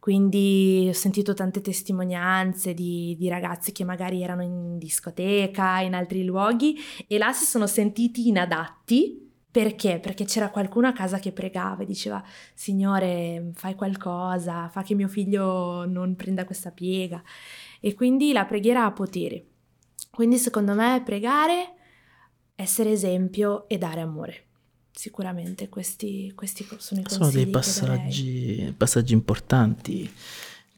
Quindi 0.00 0.86
ho 0.88 0.94
sentito 0.94 1.34
tante 1.34 1.60
testimonianze 1.60 2.72
di, 2.72 3.14
di, 3.18 3.28
ragazzi 3.28 3.70
che 3.70 3.84
magari 3.84 4.22
erano 4.22 4.42
in 4.42 4.78
discoteca, 4.78 5.80
in 5.80 5.94
altri 5.94 6.24
luoghi, 6.24 6.78
e 7.06 7.18
là 7.18 7.32
si 7.32 7.44
sono 7.44 7.66
sentiti 7.66 8.26
inadatti. 8.26 9.28
Perché? 9.50 9.98
Perché 10.00 10.24
c'era 10.24 10.48
qualcuno 10.48 10.86
a 10.86 10.92
casa 10.92 11.18
che 11.18 11.32
pregava 11.32 11.82
e 11.82 11.86
diceva, 11.86 12.22
Signore, 12.54 13.50
fai 13.54 13.74
qualcosa, 13.74 14.68
fa 14.68 14.82
che 14.82 14.94
mio 14.94 15.08
figlio 15.08 15.84
non 15.86 16.16
prenda 16.16 16.46
questa 16.46 16.70
piega. 16.70 17.22
E 17.80 17.94
quindi 17.94 18.32
la 18.32 18.46
preghiera 18.46 18.86
ha 18.86 18.92
potere. 18.92 19.44
Quindi 20.10 20.38
secondo 20.38 20.72
me 20.74 21.02
pregare 21.04 21.74
essere 22.54 22.92
esempio 22.92 23.68
e 23.68 23.76
dare 23.76 24.00
amore. 24.00 24.49
Sicuramente 24.92 25.68
questi, 25.68 26.32
questi 26.34 26.66
sono 26.78 27.00
i 27.00 27.04
consigli. 27.04 27.18
Sono 27.18 27.30
dei 27.30 27.46
passaggi, 27.46 28.74
passaggi 28.76 29.12
importanti 29.12 30.12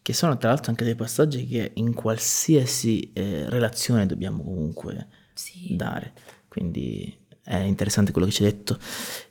che 0.02 0.12
sono 0.12 0.36
tra 0.36 0.48
l'altro 0.50 0.70
anche 0.70 0.84
dei 0.84 0.96
passaggi 0.96 1.46
che 1.46 1.70
in 1.74 1.94
qualsiasi 1.94 3.10
eh, 3.12 3.48
relazione 3.48 4.06
dobbiamo 4.06 4.42
comunque 4.42 5.06
Sì. 5.34 5.74
dare. 5.76 6.12
Quindi 6.48 7.16
è 7.42 7.56
interessante 7.56 8.12
quello 8.12 8.26
che 8.26 8.32
ci 8.32 8.44
hai 8.44 8.50
detto. 8.50 8.78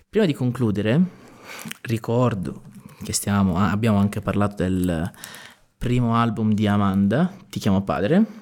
Prima 0.09 0.25
di 0.25 0.33
concludere, 0.33 1.01
ricordo 1.83 2.63
che 3.03 3.13
stiamo, 3.13 3.57
abbiamo 3.57 3.97
anche 3.97 4.21
parlato 4.21 4.55
del 4.63 5.11
primo 5.77 6.15
album 6.15 6.53
di 6.53 6.67
Amanda, 6.67 7.33
Ti 7.49 7.59
chiamo 7.59 7.83
padre. 7.83 8.40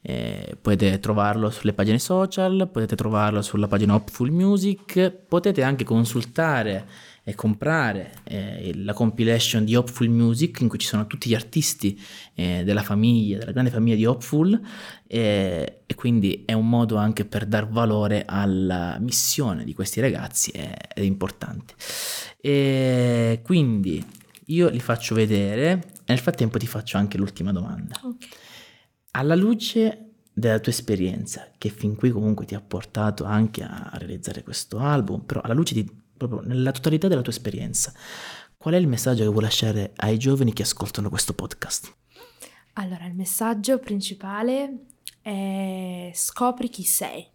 Eh, 0.00 0.56
potete 0.60 1.00
trovarlo 1.00 1.50
sulle 1.50 1.72
pagine 1.72 1.98
social, 1.98 2.68
potete 2.72 2.94
trovarlo 2.94 3.42
sulla 3.42 3.66
pagina 3.66 3.94
Hopful 3.94 4.30
Music, 4.30 5.10
potete 5.10 5.62
anche 5.62 5.84
consultare 5.84 6.86
e 7.28 7.34
comprare 7.34 8.12
eh, 8.24 8.72
la 8.76 8.94
compilation 8.94 9.62
di 9.62 9.74
Hopful 9.76 10.08
Music 10.08 10.60
in 10.60 10.68
cui 10.68 10.78
ci 10.78 10.86
sono 10.86 11.06
tutti 11.06 11.28
gli 11.28 11.34
artisti 11.34 12.00
eh, 12.34 12.62
della 12.64 12.82
famiglia, 12.82 13.36
della 13.36 13.52
grande 13.52 13.70
famiglia 13.70 13.96
di 13.96 14.06
Hopful 14.06 14.58
eh, 15.06 15.80
e 15.84 15.94
quindi 15.94 16.44
è 16.46 16.54
un 16.54 16.66
modo 16.66 16.96
anche 16.96 17.26
per 17.26 17.44
dar 17.44 17.68
valore 17.68 18.24
alla 18.26 18.96
missione 18.98 19.64
di 19.64 19.74
questi 19.74 20.00
ragazzi 20.00 20.52
ed 20.52 20.74
è 20.94 21.00
importante. 21.00 21.74
E 22.40 23.40
quindi 23.42 24.02
io 24.46 24.70
li 24.70 24.80
faccio 24.80 25.14
vedere 25.14 25.72
e 25.72 26.04
nel 26.06 26.18
frattempo 26.18 26.56
ti 26.56 26.66
faccio 26.66 26.96
anche 26.96 27.18
l'ultima 27.18 27.52
domanda. 27.52 28.00
Ok. 28.04 28.26
Alla 29.18 29.34
luce 29.34 30.12
della 30.32 30.60
tua 30.60 30.70
esperienza, 30.70 31.50
che 31.58 31.70
fin 31.70 31.96
qui 31.96 32.12
comunque 32.12 32.46
ti 32.46 32.54
ha 32.54 32.60
portato 32.60 33.24
anche 33.24 33.64
a 33.64 33.90
realizzare 33.94 34.44
questo 34.44 34.78
album, 34.78 35.22
però 35.22 35.40
alla 35.40 35.54
luce 35.54 35.74
di 35.74 35.84
proprio 36.16 36.40
nella 36.40 36.70
totalità 36.70 37.08
della 37.08 37.22
tua 37.22 37.32
esperienza, 37.32 37.92
qual 38.56 38.74
è 38.74 38.76
il 38.76 38.86
messaggio 38.86 39.24
che 39.24 39.30
vuoi 39.30 39.42
lasciare 39.42 39.90
ai 39.96 40.18
giovani 40.18 40.52
che 40.52 40.62
ascoltano 40.62 41.08
questo 41.08 41.34
podcast? 41.34 41.92
Allora, 42.74 43.06
il 43.06 43.14
messaggio 43.16 43.80
principale 43.80 44.84
è 45.20 46.12
scopri 46.14 46.68
chi 46.68 46.84
sei, 46.84 47.26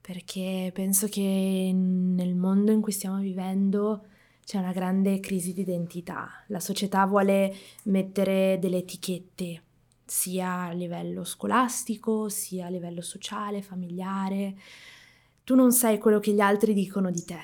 perché 0.00 0.70
penso 0.72 1.08
che 1.08 1.72
nel 1.74 2.36
mondo 2.36 2.70
in 2.70 2.80
cui 2.80 2.92
stiamo 2.92 3.18
vivendo 3.18 4.04
c'è 4.44 4.58
una 4.58 4.72
grande 4.72 5.18
crisi 5.18 5.52
di 5.52 5.62
identità. 5.62 6.44
La 6.46 6.60
società 6.60 7.04
vuole 7.04 7.52
mettere 7.86 8.58
delle 8.60 8.78
etichette, 8.78 9.62
sia 10.08 10.64
a 10.64 10.72
livello 10.72 11.22
scolastico, 11.22 12.28
sia 12.28 12.66
a 12.66 12.70
livello 12.70 13.02
sociale, 13.02 13.62
familiare. 13.62 14.56
Tu 15.44 15.54
non 15.54 15.70
sai 15.72 15.98
quello 15.98 16.18
che 16.18 16.32
gli 16.32 16.40
altri 16.40 16.72
dicono 16.72 17.10
di 17.10 17.24
te, 17.24 17.40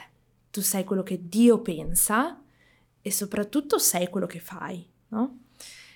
tu 0.50 0.60
sai 0.60 0.84
quello 0.84 1.02
che 1.02 1.28
Dio 1.28 1.60
pensa 1.60 2.42
e 3.00 3.10
soprattutto 3.10 3.78
sai 3.78 4.08
quello 4.08 4.26
che 4.26 4.40
fai, 4.40 4.86
no? 5.08 5.40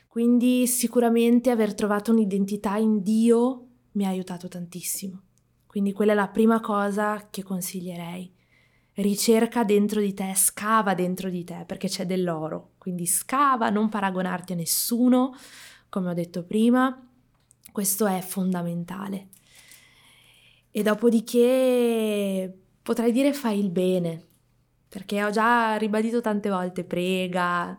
Quindi 0.06 0.66
sicuramente 0.66 1.50
aver 1.50 1.74
trovato 1.74 2.12
un'identità 2.12 2.76
in 2.76 3.02
Dio 3.02 3.66
mi 3.92 4.04
ha 4.04 4.08
aiutato 4.08 4.48
tantissimo. 4.48 5.22
Quindi 5.66 5.92
quella 5.92 6.12
è 6.12 6.14
la 6.14 6.28
prima 6.28 6.60
cosa 6.60 7.28
che 7.30 7.42
consiglierei. 7.42 8.34
Ricerca 8.94 9.64
dentro 9.64 10.00
di 10.00 10.12
te, 10.12 10.32
scava 10.34 10.94
dentro 10.94 11.30
di 11.30 11.44
te 11.44 11.64
perché 11.66 11.88
c'è 11.88 12.04
dell'oro. 12.04 12.72
Quindi 12.78 13.06
scava, 13.06 13.70
non 13.70 13.88
paragonarti 13.88 14.54
a 14.54 14.56
nessuno, 14.56 15.36
come 15.88 16.10
ho 16.10 16.14
detto 16.14 16.44
prima. 16.44 17.06
Questo 17.72 18.06
è 18.06 18.20
fondamentale. 18.20 19.28
E 20.70 20.82
dopodiché 20.82 22.56
potrei 22.82 23.12
dire 23.12 23.32
fai 23.32 23.58
il 23.58 23.70
bene, 23.70 24.26
perché 24.88 25.24
ho 25.24 25.30
già 25.30 25.76
ribadito 25.76 26.20
tante 26.20 26.48
volte 26.48 26.84
prega, 26.84 27.78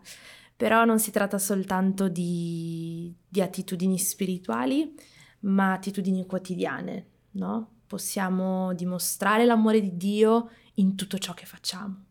però 0.55 0.85
non 0.85 0.99
si 0.99 1.11
tratta 1.11 1.37
soltanto 1.37 2.09
di, 2.09 3.13
di 3.27 3.41
attitudini 3.41 3.97
spirituali, 3.97 4.93
ma 5.41 5.73
attitudini 5.73 6.25
quotidiane, 6.25 7.05
no? 7.31 7.77
Possiamo 7.87 8.73
dimostrare 8.73 9.45
l'amore 9.45 9.81
di 9.81 9.97
Dio 9.97 10.49
in 10.75 10.95
tutto 10.95 11.17
ciò 11.17 11.33
che 11.33 11.45
facciamo, 11.45 12.03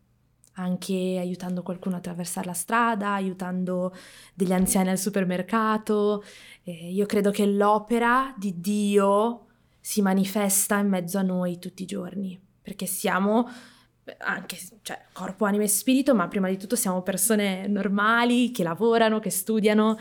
anche 0.59 1.17
aiutando 1.19 1.63
qualcuno 1.63 1.95
a 1.95 1.99
attraversare 1.99 2.47
la 2.47 2.53
strada, 2.53 3.13
aiutando 3.13 3.95
degli 4.35 4.53
anziani 4.53 4.91
al 4.91 4.99
supermercato. 4.99 6.25
Eh, 6.63 6.93
io 6.93 7.07
credo 7.07 7.31
che 7.31 7.47
l'opera 7.47 8.35
di 8.37 8.61
Dio 8.61 9.47
si 9.81 10.03
manifesta 10.03 10.79
in 10.79 10.89
mezzo 10.89 11.19
a 11.19 11.23
noi 11.23 11.59
tutti 11.59 11.83
i 11.83 11.87
giorni, 11.87 12.39
perché 12.61 12.87
siamo 12.87 13.49
anche 14.19 14.57
cioè, 14.83 15.07
corpo, 15.13 15.45
anima 15.45 15.65
e 15.65 15.69
spirito, 15.69 16.15
ma 16.15 16.29
prima 16.29 16.49
di 16.49 16.57
tutto 16.57 16.77
siamo 16.77 17.03
persone 17.03 17.67
normali 17.67 18.51
che 18.51 18.63
lavorano, 18.63 19.21
che 19.21 19.31
studiano 19.31 19.97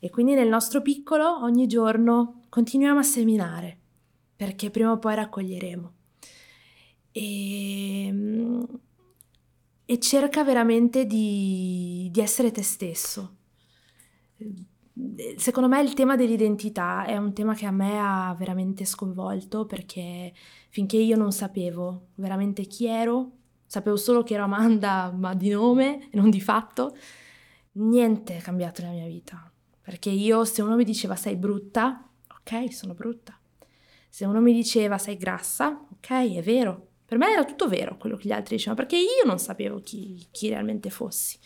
e 0.00 0.10
quindi 0.10 0.34
nel 0.34 0.48
nostro 0.48 0.80
piccolo 0.80 1.42
ogni 1.42 1.66
giorno 1.66 2.42
continuiamo 2.48 3.00
a 3.00 3.02
seminare 3.02 3.78
perché 4.36 4.70
prima 4.70 4.92
o 4.92 4.98
poi 4.98 5.14
raccoglieremo. 5.16 5.92
E, 7.10 8.14
e 9.90 9.98
cerca 9.98 10.44
veramente 10.44 11.06
di, 11.06 12.10
di 12.12 12.20
essere 12.20 12.50
te 12.50 12.62
stesso. 12.62 13.36
Secondo 15.36 15.66
me 15.66 15.80
il 15.80 15.94
tema 15.94 16.14
dell'identità 16.14 17.06
è 17.06 17.16
un 17.16 17.32
tema 17.32 17.54
che 17.54 17.64
a 17.64 17.70
me 17.70 17.98
ha 17.98 18.34
veramente 18.38 18.84
sconvolto 18.84 19.64
perché 19.64 20.34
finché 20.68 20.98
io 20.98 21.16
non 21.16 21.32
sapevo 21.32 22.08
veramente 22.16 22.66
chi 22.66 22.84
ero, 22.84 23.30
sapevo 23.64 23.96
solo 23.96 24.22
che 24.22 24.34
ero 24.34 24.44
Amanda, 24.44 25.10
ma 25.10 25.32
di 25.32 25.48
nome 25.48 26.10
e 26.10 26.18
non 26.18 26.28
di 26.28 26.42
fatto, 26.42 26.94
niente 27.72 28.36
è 28.36 28.40
cambiato 28.42 28.82
nella 28.82 28.92
mia 28.92 29.06
vita. 29.06 29.50
Perché 29.80 30.10
io, 30.10 30.44
se 30.44 30.60
uno 30.60 30.76
mi 30.76 30.84
diceva 30.84 31.16
sei 31.16 31.36
brutta, 31.36 32.06
ok, 32.40 32.70
sono 32.74 32.92
brutta. 32.92 33.40
Se 34.10 34.26
uno 34.26 34.42
mi 34.42 34.52
diceva 34.52 34.98
sei 34.98 35.16
grassa, 35.16 35.82
ok, 35.92 36.36
è 36.36 36.42
vero. 36.42 36.87
Per 37.08 37.16
me 37.16 37.32
era 37.32 37.46
tutto 37.46 37.68
vero 37.68 37.96
quello 37.96 38.16
che 38.16 38.28
gli 38.28 38.32
altri 38.32 38.56
dicevano, 38.56 38.82
perché 38.82 38.96
io 38.98 39.24
non 39.24 39.38
sapevo 39.38 39.80
chi, 39.80 40.26
chi 40.30 40.50
realmente 40.50 40.90
fossi. 40.90 41.38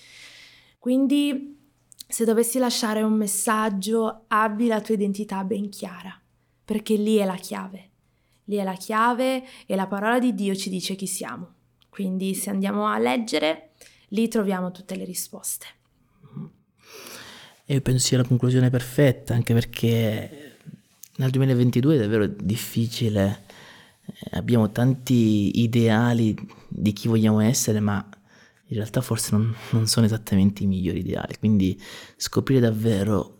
Quindi, 0.76 1.56
se 2.08 2.24
dovessi 2.24 2.58
lasciare 2.58 3.02
un 3.02 3.12
messaggio, 3.12 4.24
abbi 4.26 4.66
la 4.66 4.80
tua 4.80 4.94
identità 4.94 5.44
ben 5.44 5.68
chiara, 5.68 6.20
perché 6.64 6.96
lì 6.96 7.14
è 7.18 7.24
la 7.24 7.36
chiave. 7.36 7.90
Lì 8.46 8.56
è 8.56 8.64
la 8.64 8.74
chiave 8.74 9.44
e 9.64 9.76
la 9.76 9.86
parola 9.86 10.18
di 10.18 10.34
Dio 10.34 10.56
ci 10.56 10.68
dice 10.68 10.96
chi 10.96 11.06
siamo. 11.06 11.54
Quindi 11.88 12.34
se 12.34 12.50
andiamo 12.50 12.88
a 12.88 12.98
leggere, 12.98 13.70
lì 14.08 14.26
troviamo 14.26 14.72
tutte 14.72 14.96
le 14.96 15.04
risposte. 15.04 15.66
Io 17.66 17.80
penso 17.82 18.04
sia 18.04 18.16
la 18.16 18.24
conclusione 18.24 18.68
perfetta, 18.68 19.32
anche 19.34 19.54
perché 19.54 20.56
nel 21.18 21.30
2022 21.30 21.94
è 21.94 21.98
davvero 21.98 22.26
difficile, 22.26 23.44
abbiamo 24.30 24.70
tanti 24.70 25.60
ideali 25.60 26.36
di 26.68 26.92
chi 26.92 27.08
vogliamo 27.08 27.40
essere, 27.40 27.80
ma 27.80 28.06
in 28.66 28.76
realtà 28.76 29.00
forse 29.00 29.30
non, 29.32 29.54
non 29.70 29.86
sono 29.86 30.06
esattamente 30.06 30.62
i 30.62 30.66
migliori 30.66 31.00
ideali, 31.00 31.36
quindi 31.38 31.80
scoprire 32.16 32.60
davvero 32.60 33.38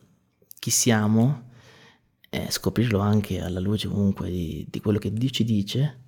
chi 0.59 0.71
siamo 0.71 1.51
e 2.29 2.51
scoprirlo 2.51 2.99
anche 2.99 3.41
alla 3.41 3.61
luce 3.61 3.89
comunque 3.89 4.31
di, 4.31 4.67
di 4.71 4.81
quello 4.81 4.99
che 4.99 5.13
Dio 5.13 5.29
ci 5.31 5.45
dice 5.45 6.01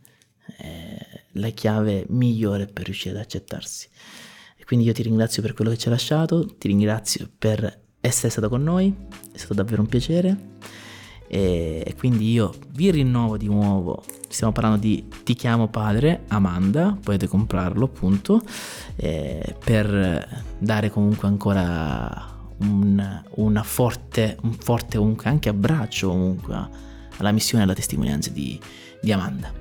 è 0.57 1.23
la 1.33 1.49
chiave 1.51 2.07
migliore 2.11 2.67
per 2.67 2.85
riuscire 2.85 3.14
ad 3.14 3.23
accettarsi. 3.23 3.88
E 4.57 4.64
quindi 4.64 4.87
io 4.87 4.93
ti 4.93 5.03
ringrazio 5.03 5.43
per 5.43 5.53
quello 5.53 5.71
che 5.71 5.79
ci 5.79 5.88
hai 5.88 5.95
lasciato, 5.95 6.47
ti 6.57 6.69
ringrazio 6.69 7.29
per 7.37 7.83
essere 8.01 8.31
stato 8.31 8.49
con 8.49 8.62
noi, 8.62 8.95
è 9.33 9.37
stato 9.37 9.55
davvero 9.55 9.83
un 9.83 9.88
piacere 9.88 10.53
e 11.35 11.97
quindi 11.99 12.31
io 12.31 12.55
vi 12.75 12.92
rinnovo 12.92 13.37
di 13.37 13.47
nuovo, 13.47 14.05
stiamo 14.29 14.53
parlando 14.53 14.79
di 14.79 15.09
Ti 15.25 15.35
chiamo 15.35 15.66
padre, 15.66 16.23
Amanda, 16.29 16.97
potete 17.03 17.27
comprarlo 17.27 17.87
appunto, 17.87 18.40
eh, 18.94 19.57
per 19.64 20.44
dare 20.59 20.90
comunque 20.90 21.27
ancora 21.27 22.33
un, 22.59 23.62
forte, 23.64 24.37
un 24.42 24.53
forte 24.53 24.99
comunque 24.99 25.29
anche 25.29 25.49
abbraccio 25.49 26.09
comunque 26.09 26.68
alla 27.16 27.33
missione 27.33 27.64
e 27.64 27.66
alla 27.66 27.75
testimonianza 27.75 28.31
di, 28.31 28.57
di 29.03 29.11
Amanda. 29.11 29.53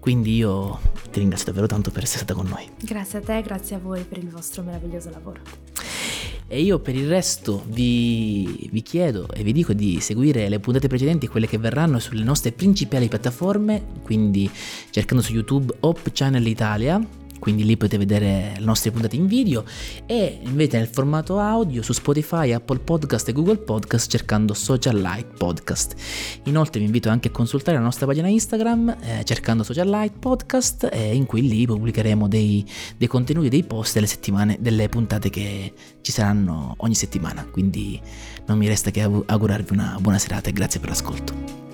Quindi 0.00 0.36
io 0.36 0.80
ti 1.10 1.20
ringrazio 1.20 1.46
davvero 1.46 1.66
tanto 1.66 1.90
per 1.90 2.02
essere 2.02 2.24
stata 2.24 2.34
con 2.34 2.46
noi. 2.46 2.68
Grazie 2.82 3.20
a 3.20 3.22
te, 3.22 3.40
grazie 3.40 3.76
a 3.76 3.78
voi 3.78 4.02
per 4.02 4.18
il 4.18 4.28
vostro 4.28 4.62
meraviglioso 4.62 5.08
lavoro. 5.08 5.67
E 6.50 6.62
io 6.62 6.78
per 6.78 6.94
il 6.96 7.06
resto 7.06 7.62
vi, 7.68 8.68
vi, 8.72 8.80
chiedo 8.80 9.28
e 9.30 9.42
vi 9.42 9.52
dico 9.52 9.74
di 9.74 10.00
seguire 10.00 10.48
le 10.48 10.58
puntate 10.58 10.88
precedenti, 10.88 11.28
quelle 11.28 11.46
che 11.46 11.58
verranno 11.58 11.98
sulle 11.98 12.24
nostre 12.24 12.52
principali 12.52 13.06
piattaforme, 13.06 13.84
quindi 14.02 14.50
cercando 14.90 15.22
su 15.22 15.32
YouTube 15.32 15.74
Hop 15.80 16.10
Channel 16.10 16.46
Italia 16.46 16.98
quindi 17.38 17.64
lì 17.64 17.76
potete 17.76 17.98
vedere 17.98 18.54
le 18.58 18.64
nostre 18.64 18.90
puntate 18.90 19.16
in 19.16 19.26
video 19.26 19.64
e 20.06 20.40
invece 20.42 20.78
nel 20.78 20.88
formato 20.88 21.38
audio 21.38 21.82
su 21.82 21.92
Spotify, 21.92 22.52
Apple 22.52 22.78
Podcast 22.78 23.28
e 23.28 23.32
Google 23.32 23.58
Podcast 23.58 24.10
cercando 24.10 24.54
Social 24.54 24.98
Light 25.00 25.36
Podcast. 25.36 25.94
Inoltre 26.44 26.80
vi 26.80 26.86
invito 26.86 27.08
anche 27.08 27.28
a 27.28 27.30
consultare 27.30 27.76
la 27.76 27.82
nostra 27.82 28.06
pagina 28.06 28.28
Instagram 28.28 28.96
eh, 29.00 29.24
cercando 29.24 29.62
Social 29.62 29.88
Light 29.88 30.18
Podcast 30.18 30.88
eh, 30.90 31.14
in 31.14 31.26
cui 31.26 31.46
lì 31.46 31.66
pubblicheremo 31.66 32.28
dei, 32.28 32.64
dei 32.96 33.08
contenuti, 33.08 33.48
dei 33.48 33.64
post 33.64 33.94
delle 33.94 34.06
delle 34.58 34.88
puntate 34.88 35.30
che 35.30 35.72
ci 36.00 36.12
saranno 36.12 36.74
ogni 36.78 36.94
settimana, 36.94 37.46
quindi 37.50 38.00
non 38.46 38.58
mi 38.58 38.66
resta 38.66 38.90
che 38.90 39.02
augurarvi 39.02 39.72
una 39.72 39.96
buona 40.00 40.18
serata 40.18 40.48
e 40.48 40.52
grazie 40.52 40.80
per 40.80 40.90
l'ascolto. 40.90 41.67